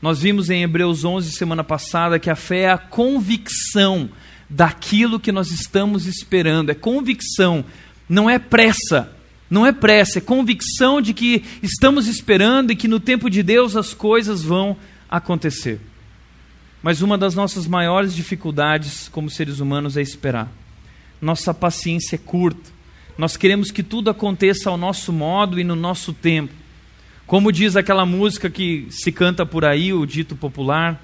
[0.00, 4.08] Nós vimos em Hebreus 11 semana passada que a fé é a convicção
[4.48, 7.64] daquilo que nós estamos esperando, é convicção,
[8.08, 9.16] não é pressa.
[9.50, 13.74] Não é pressa, é convicção de que estamos esperando e que no tempo de Deus
[13.74, 14.76] as coisas vão
[15.08, 15.80] acontecer.
[16.80, 20.48] Mas uma das nossas maiores dificuldades como seres humanos é esperar.
[21.20, 22.70] Nossa paciência é curta.
[23.18, 26.54] Nós queremos que tudo aconteça ao nosso modo e no nosso tempo.
[27.30, 31.00] Como diz aquela música que se canta por aí, o dito popular,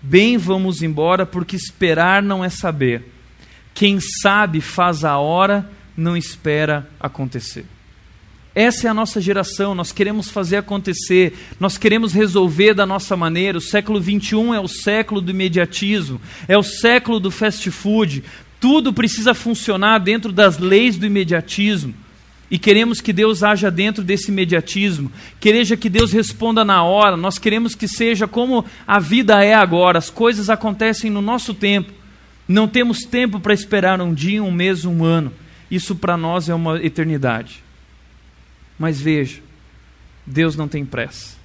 [0.00, 3.12] bem vamos embora porque esperar não é saber.
[3.74, 7.66] Quem sabe faz a hora, não espera acontecer.
[8.54, 13.58] Essa é a nossa geração, nós queremos fazer acontecer, nós queremos resolver da nossa maneira.
[13.58, 16.18] O século 21 é o século do imediatismo,
[16.48, 18.24] é o século do fast food.
[18.58, 22.05] Tudo precisa funcionar dentro das leis do imediatismo
[22.50, 27.38] e queremos que Deus haja dentro desse imediatismo, quereja que Deus responda na hora, nós
[27.38, 31.92] queremos que seja como a vida é agora, as coisas acontecem no nosso tempo,
[32.46, 35.32] não temos tempo para esperar um dia, um mês, um ano,
[35.70, 37.64] isso para nós é uma eternidade.
[38.78, 39.40] Mas veja,
[40.24, 41.36] Deus não tem pressa,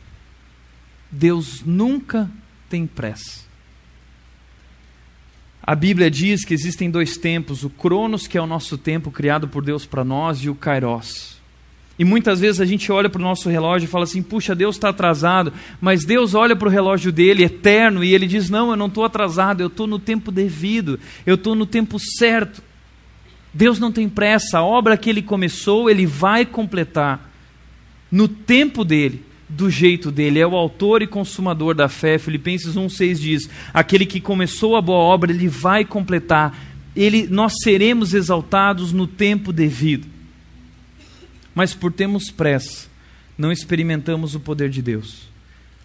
[1.09, 2.29] Deus nunca
[2.69, 3.50] tem pressa.
[5.64, 9.47] A Bíblia diz que existem dois tempos: o Cronos, que é o nosso tempo criado
[9.47, 11.39] por Deus para nós, e o Kairos.
[11.99, 14.76] E muitas vezes a gente olha para o nosso relógio e fala assim: puxa, Deus
[14.76, 15.53] está atrasado.
[15.80, 19.05] Mas Deus olha para o relógio dele, eterno, e ele diz: não, eu não estou
[19.05, 22.64] atrasado, eu estou no tempo devido, eu estou no tempo certo.
[23.53, 27.30] Deus não tem pressa, a obra que ele começou, ele vai completar
[28.09, 32.17] no tempo dele do jeito dele, é o autor e consumador da fé.
[32.17, 36.57] Filipenses 1,6 diz: aquele que começou a boa obra, ele vai completar.
[36.95, 40.07] Ele, nós seremos exaltados no tempo devido.
[41.53, 42.87] Mas por termos pressa,
[43.37, 45.29] não experimentamos o poder de Deus.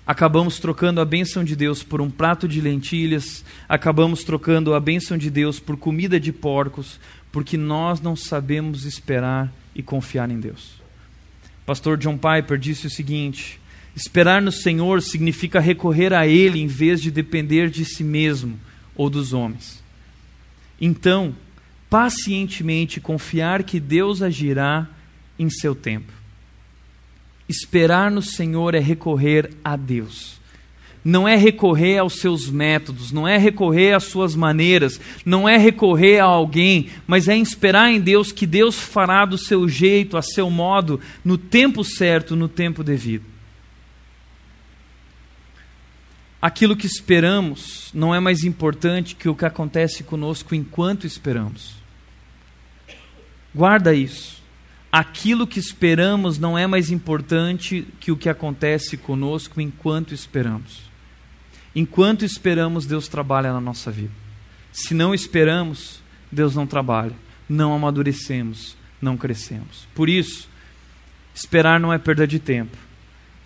[0.07, 5.19] Acabamos trocando a bênção de Deus por um prato de lentilhas, acabamos trocando a bênção
[5.19, 7.01] de Deus por comida de porcos,
[7.33, 10.76] porque nós não sabemos esperar e confiar em Deus.
[11.67, 13.61] Pastor John Piper disse o seguinte:
[13.95, 18.59] esperar no Senhor significa recorrer a Ele em vez de depender de si mesmo
[18.95, 19.83] ou dos homens.
[20.81, 21.35] Então,
[21.91, 24.89] pacientemente confiar que Deus agirá
[25.39, 26.13] em seu tempo.
[27.49, 30.41] Esperar no Senhor é recorrer a Deus
[31.07, 36.19] não é recorrer aos seus métodos, não é recorrer às suas maneiras, não é recorrer
[36.19, 40.51] a alguém, mas é esperar em Deus que Deus fará do seu jeito, a seu
[40.51, 43.25] modo, no tempo certo, no tempo devido.
[46.43, 51.77] Aquilo que esperamos não é mais importante que o que acontece conosco enquanto esperamos.
[53.55, 54.43] Guarda isso.
[54.91, 60.86] Aquilo que esperamos não é mais importante que o que acontece conosco enquanto esperamos.
[61.77, 64.13] Enquanto esperamos, Deus trabalha na nossa vida.
[64.73, 66.01] Se não esperamos,
[66.33, 67.13] Deus não trabalha.
[67.47, 69.87] Não amadurecemos, não crescemos.
[69.95, 70.49] Por isso,
[71.35, 72.75] esperar não é perda de tempo,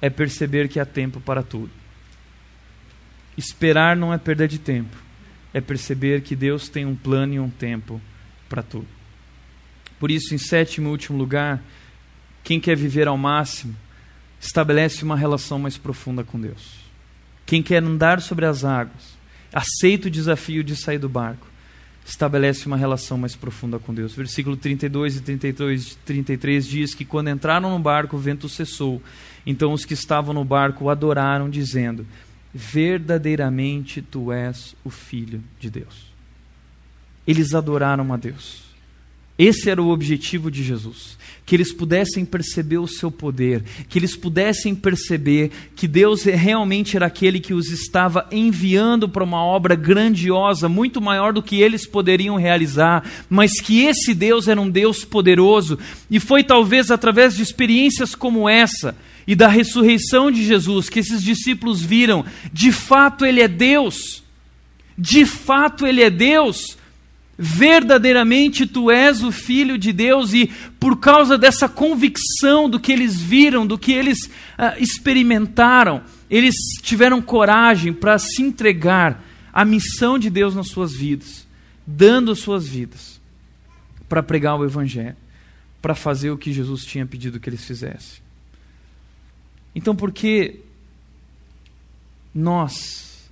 [0.01, 1.71] é perceber que há tempo para tudo.
[3.37, 4.97] Esperar não é perda de tempo,
[5.53, 8.01] é perceber que Deus tem um plano e um tempo
[8.49, 8.87] para tudo.
[9.99, 11.61] Por isso, em sétimo e último lugar,
[12.45, 13.75] quem quer viver ao máximo,
[14.41, 16.80] estabelece uma relação mais profunda com Deus.
[17.51, 19.19] Quem quer andar sobre as águas,
[19.53, 21.49] aceita o desafio de sair do barco,
[22.07, 24.15] estabelece uma relação mais profunda com Deus.
[24.15, 29.03] Versículo 32 e 32, 33 diz que quando entraram no barco, o vento cessou.
[29.45, 32.07] Então os que estavam no barco o adoraram, dizendo:
[32.55, 36.13] verdadeiramente tu és o Filho de Deus.
[37.27, 38.63] Eles adoraram a Deus.
[39.37, 41.19] Esse era o objetivo de Jesus.
[41.51, 47.07] Que eles pudessem perceber o seu poder, que eles pudessem perceber que Deus realmente era
[47.07, 52.37] aquele que os estava enviando para uma obra grandiosa, muito maior do que eles poderiam
[52.37, 55.77] realizar, mas que esse Deus era um Deus poderoso.
[56.09, 58.97] E foi talvez através de experiências como essa
[59.27, 64.23] e da ressurreição de Jesus que esses discípulos viram: de fato Ele é Deus.
[64.97, 66.79] De fato Ele é Deus
[67.43, 73.19] verdadeiramente tu és o Filho de Deus, e por causa dessa convicção do que eles
[73.19, 80.29] viram, do que eles uh, experimentaram, eles tiveram coragem para se entregar à missão de
[80.29, 81.47] Deus nas suas vidas,
[81.87, 83.19] dando as suas vidas
[84.07, 85.17] para pregar o Evangelho,
[85.81, 88.21] para fazer o que Jesus tinha pedido que eles fizessem.
[89.75, 90.61] Então, por que
[92.35, 93.31] nós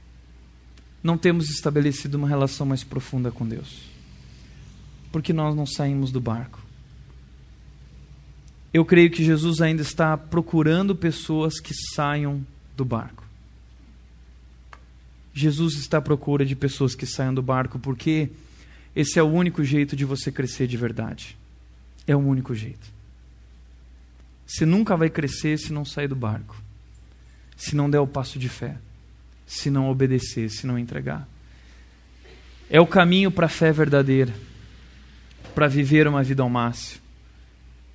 [1.03, 3.98] não temos estabelecido uma relação mais profunda com Deus?
[5.11, 6.61] Porque nós não saímos do barco.
[8.73, 12.45] Eu creio que Jesus ainda está procurando pessoas que saiam
[12.77, 13.25] do barco.
[15.33, 18.29] Jesus está à procura de pessoas que saiam do barco, porque
[18.95, 21.37] esse é o único jeito de você crescer de verdade.
[22.07, 22.93] É o único jeito.
[24.47, 26.61] Você nunca vai crescer se não sair do barco,
[27.57, 28.77] se não der o passo de fé,
[29.47, 31.29] se não obedecer, se não entregar.
[32.69, 34.33] É o caminho para a fé verdadeira
[35.59, 37.01] para viver uma vida ao máximo.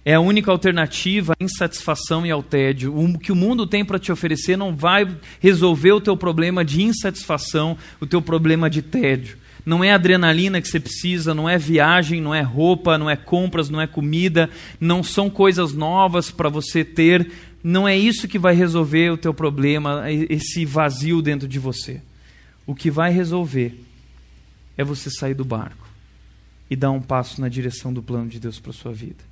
[0.03, 2.93] É a única alternativa à insatisfação e ao tédio.
[2.93, 5.07] O que o mundo tem para te oferecer não vai
[5.39, 9.37] resolver o teu problema de insatisfação, o teu problema de tédio.
[9.65, 13.69] Não é adrenalina que você precisa, não é viagem, não é roupa, não é compras,
[13.69, 17.31] não é comida, não são coisas novas para você ter.
[17.63, 22.01] Não é isso que vai resolver o teu problema, esse vazio dentro de você.
[22.67, 23.81] O que vai resolver
[24.77, 25.82] é você sair do barco
[26.73, 29.23] e dar um passo na direção do plano de Deus para a sua vida.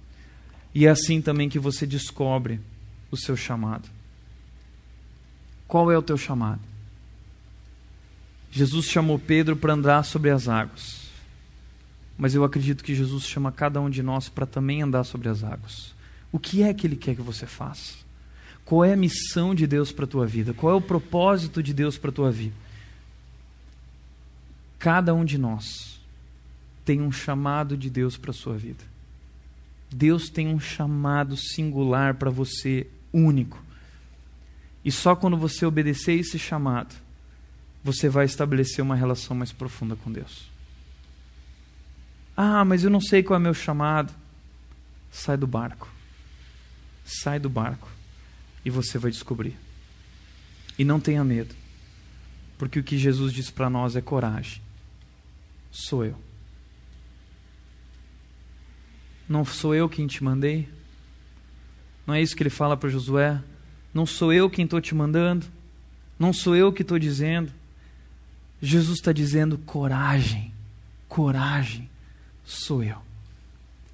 [0.76, 2.60] E é assim também que você descobre
[3.10, 3.90] o seu chamado.
[5.68, 6.62] Qual é o teu chamado?
[8.52, 11.10] Jesus chamou Pedro para andar sobre as águas.
[12.16, 15.44] Mas eu acredito que Jesus chama cada um de nós para também andar sobre as
[15.44, 15.96] águas.
[16.32, 17.96] O que é que ele quer que você faça?
[18.64, 20.54] Qual é a missão de Deus para a tua vida?
[20.54, 22.54] Qual é o propósito de Deus para a tua vida?
[24.78, 26.01] Cada um de nós
[26.84, 28.84] tem um chamado de Deus para a sua vida.
[29.94, 33.62] Deus tem um chamado singular para você, único.
[34.84, 36.96] E só quando você obedecer esse chamado,
[37.84, 40.50] você vai estabelecer uma relação mais profunda com Deus.
[42.36, 44.14] Ah, mas eu não sei qual é meu chamado.
[45.12, 45.90] Sai do barco.
[47.04, 47.90] Sai do barco.
[48.64, 49.56] E você vai descobrir.
[50.80, 51.54] E não tenha medo.
[52.58, 54.62] Porque o que Jesus diz para nós é coragem.
[55.72, 56.31] Sou eu.
[59.32, 60.68] Não sou eu quem te mandei?
[62.06, 63.42] Não é isso que ele fala para Josué?
[63.94, 65.46] Não sou eu quem estou te mandando?
[66.20, 67.50] Não sou eu que estou dizendo?
[68.62, 70.54] Jesus está dizendo: coragem,
[71.08, 71.90] coragem,
[72.44, 72.98] sou eu.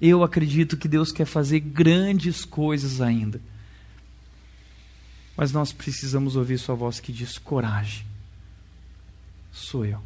[0.00, 3.40] Eu acredito que Deus quer fazer grandes coisas ainda.
[5.36, 8.04] Mas nós precisamos ouvir Sua voz que diz: coragem,
[9.52, 10.02] sou eu,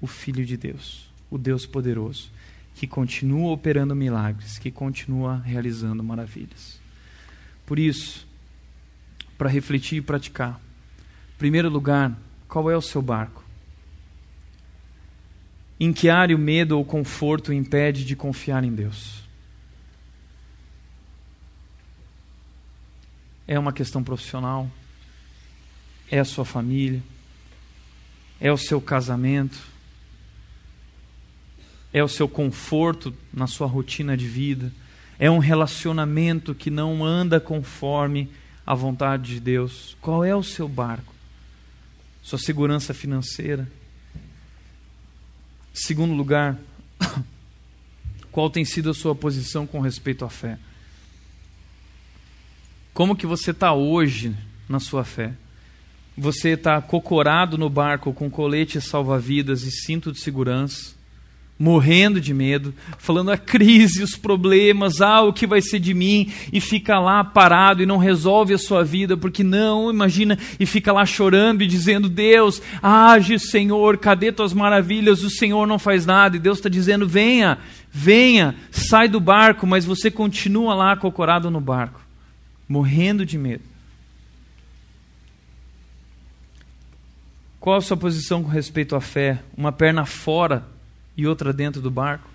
[0.00, 2.36] o Filho de Deus, o Deus poderoso
[2.78, 6.78] que continua operando milagres, que continua realizando maravilhas.
[7.66, 8.24] Por isso,
[9.36, 10.60] para refletir e praticar,
[11.34, 12.16] em primeiro lugar,
[12.46, 13.44] qual é o seu barco?
[15.80, 19.24] Em que área o medo ou o conforto impede de confiar em Deus?
[23.48, 24.70] É uma questão profissional?
[26.08, 27.02] É a sua família?
[28.40, 29.58] É o seu casamento?
[31.98, 34.72] É o seu conforto na sua rotina de vida,
[35.18, 38.30] é um relacionamento que não anda conforme
[38.64, 39.96] a vontade de Deus.
[40.00, 41.12] Qual é o seu barco?
[42.22, 43.68] Sua segurança financeira?
[45.72, 46.56] Segundo lugar,
[48.30, 50.58] qual tem sido a sua posição com respeito à fé?
[52.94, 54.36] Como que você está hoje
[54.68, 55.32] na sua fé?
[56.16, 60.97] Você está cocorado no barco com colete salva-vidas e cinto de segurança?
[61.58, 66.32] Morrendo de medo, falando a crise, os problemas, ah, o que vai ser de mim,
[66.52, 70.92] e fica lá parado e não resolve a sua vida, porque não, imagina, e fica
[70.92, 75.24] lá chorando e dizendo: Deus, age, Senhor, cadê tuas maravilhas?
[75.24, 77.58] O Senhor não faz nada, e Deus está dizendo: venha,
[77.90, 82.00] venha, sai do barco, mas você continua lá acocorado no barco,
[82.68, 83.64] morrendo de medo.
[87.58, 89.40] Qual a sua posição com respeito à fé?
[89.56, 90.64] Uma perna fora
[91.18, 92.30] e outra dentro do barco?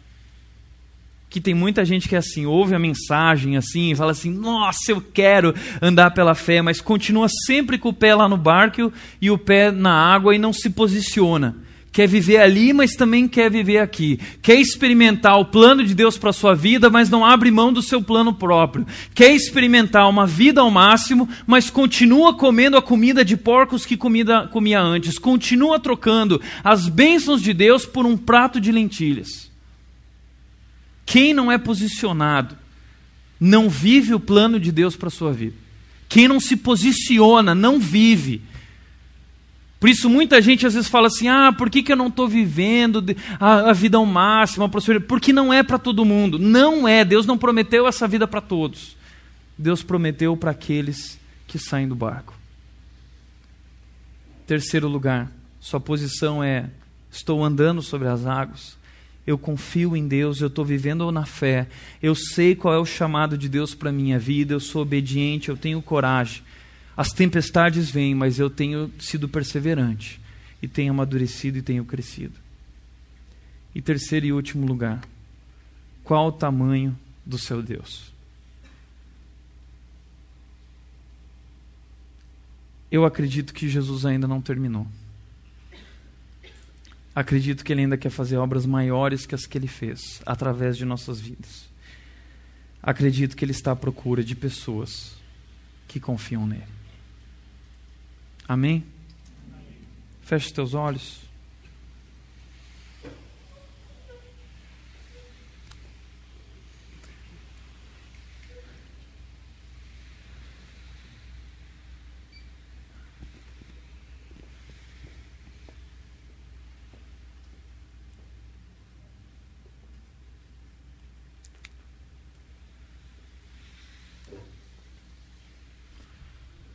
[1.29, 4.91] Que tem muita gente que é assim, ouve a mensagem assim, e fala assim: "Nossa,
[4.91, 9.31] eu quero andar pela fé", mas continua sempre com o pé lá no barco e
[9.31, 11.62] o pé na água e não se posiciona
[11.93, 14.19] quer viver ali, mas também quer viver aqui.
[14.41, 17.83] Quer experimentar o plano de Deus para a sua vida, mas não abre mão do
[17.83, 18.85] seu plano próprio.
[19.13, 24.47] Quer experimentar uma vida ao máximo, mas continua comendo a comida de porcos que comida,
[24.47, 25.19] comia antes.
[25.19, 29.51] Continua trocando as bênçãos de Deus por um prato de lentilhas.
[31.05, 32.57] Quem não é posicionado
[33.39, 35.55] não vive o plano de Deus para a sua vida.
[36.09, 38.41] Quem não se posiciona não vive.
[39.83, 42.25] Por isso, muita gente às vezes fala assim: ah, por que, que eu não estou
[42.25, 43.03] vivendo
[43.37, 45.09] a, a, vida ao máximo, a prosperidade?
[45.09, 46.39] Porque não é para todo mundo.
[46.39, 47.03] Não é.
[47.03, 48.95] Deus não prometeu essa vida para todos.
[49.57, 52.33] Deus prometeu para aqueles que saem do barco.
[54.47, 55.29] Terceiro lugar,
[55.59, 56.69] sua posição é:
[57.11, 58.77] estou andando sobre as águas.
[59.27, 61.67] Eu confio em Deus, eu estou vivendo na fé,
[62.01, 65.49] eu sei qual é o chamado de Deus para a minha vida, eu sou obediente,
[65.49, 66.41] eu tenho coragem.
[66.95, 70.21] As tempestades vêm, mas eu tenho sido perseverante
[70.61, 72.39] e tenho amadurecido e tenho crescido.
[73.73, 75.03] E terceiro e último lugar,
[76.03, 78.13] qual o tamanho do seu Deus?
[82.91, 84.85] Eu acredito que Jesus ainda não terminou.
[87.15, 90.85] Acredito que Ele ainda quer fazer obras maiores que as que Ele fez através de
[90.85, 91.67] nossas vidas.
[92.81, 95.15] Acredito que Ele está à procura de pessoas
[95.87, 96.82] que confiam nele.
[98.47, 98.83] Amém?
[100.21, 101.22] Feche os teus olhos.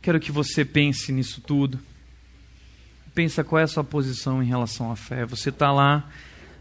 [0.09, 1.79] Quero que você pense nisso tudo.
[3.13, 5.23] Pensa qual é a sua posição em relação à fé.
[5.23, 6.09] Você está lá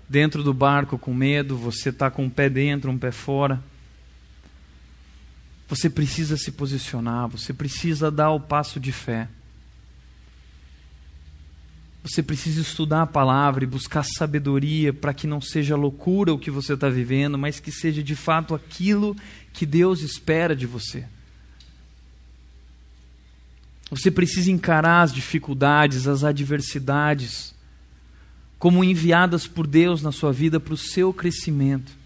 [0.07, 3.59] dentro do barco com medo, você está com um pé dentro, um pé fora.
[5.67, 9.27] Você precisa se posicionar, você precisa dar o passo de fé.
[12.03, 16.51] Você precisa estudar a palavra e buscar sabedoria para que não seja loucura o que
[16.51, 19.17] você está vivendo, mas que seja de fato aquilo
[19.55, 21.07] que Deus espera de você.
[23.91, 27.55] Você precisa encarar as dificuldades, as adversidades,
[28.59, 31.97] como enviadas por Deus na sua vida para o seu crescimento.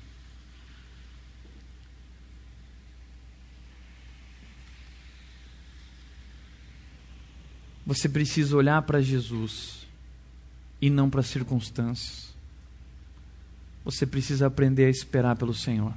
[7.85, 9.87] Você precisa olhar para Jesus
[10.81, 12.33] e não para as circunstâncias.
[13.85, 15.93] Você precisa aprender a esperar pelo Senhor,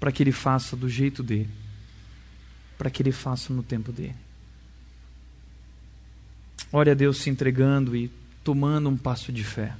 [0.00, 1.65] para que Ele faça do jeito dele
[2.76, 4.14] para que Ele faça no tempo dele.
[6.72, 8.10] Ore a Deus se entregando e
[8.42, 9.74] tomando um passo de fé.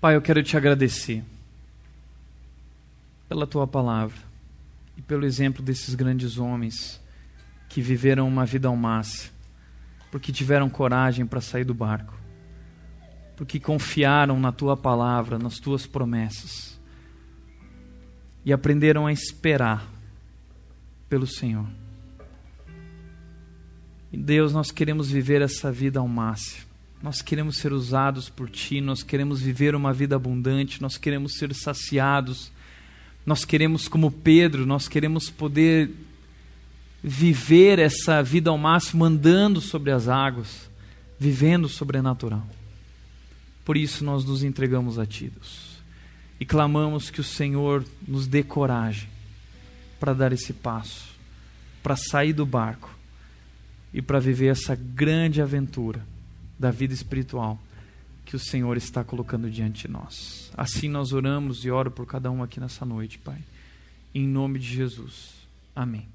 [0.00, 1.22] Pai, eu quero te agradecer
[3.28, 4.31] pela tua palavra
[4.96, 7.00] e pelo exemplo desses grandes homens
[7.68, 9.32] que viveram uma vida ao máximo,
[10.10, 12.14] porque tiveram coragem para sair do barco,
[13.36, 16.78] porque confiaram na tua palavra, nas tuas promessas
[18.44, 19.88] e aprenderam a esperar
[21.08, 21.66] pelo Senhor.
[24.12, 26.66] E Deus, nós queremos viver essa vida ao máximo.
[27.02, 31.54] Nós queremos ser usados por Ti, nós queremos viver uma vida abundante, nós queremos ser
[31.54, 32.52] saciados
[33.24, 35.90] nós queremos, como Pedro, nós queremos poder
[37.02, 40.70] viver essa vida ao máximo andando sobre as águas,
[41.18, 42.46] vivendo o sobrenatural.
[43.64, 45.80] Por isso nós nos entregamos a Ti, Deus,
[46.40, 49.08] e clamamos que o Senhor nos dê coragem
[50.00, 51.10] para dar esse passo,
[51.82, 52.90] para sair do barco
[53.94, 56.04] e para viver essa grande aventura
[56.58, 57.58] da vida espiritual
[58.32, 60.50] que o Senhor está colocando diante de nós.
[60.56, 63.36] Assim nós oramos e oro por cada um aqui nessa noite, Pai.
[64.14, 65.34] Em nome de Jesus.
[65.76, 66.08] Amém.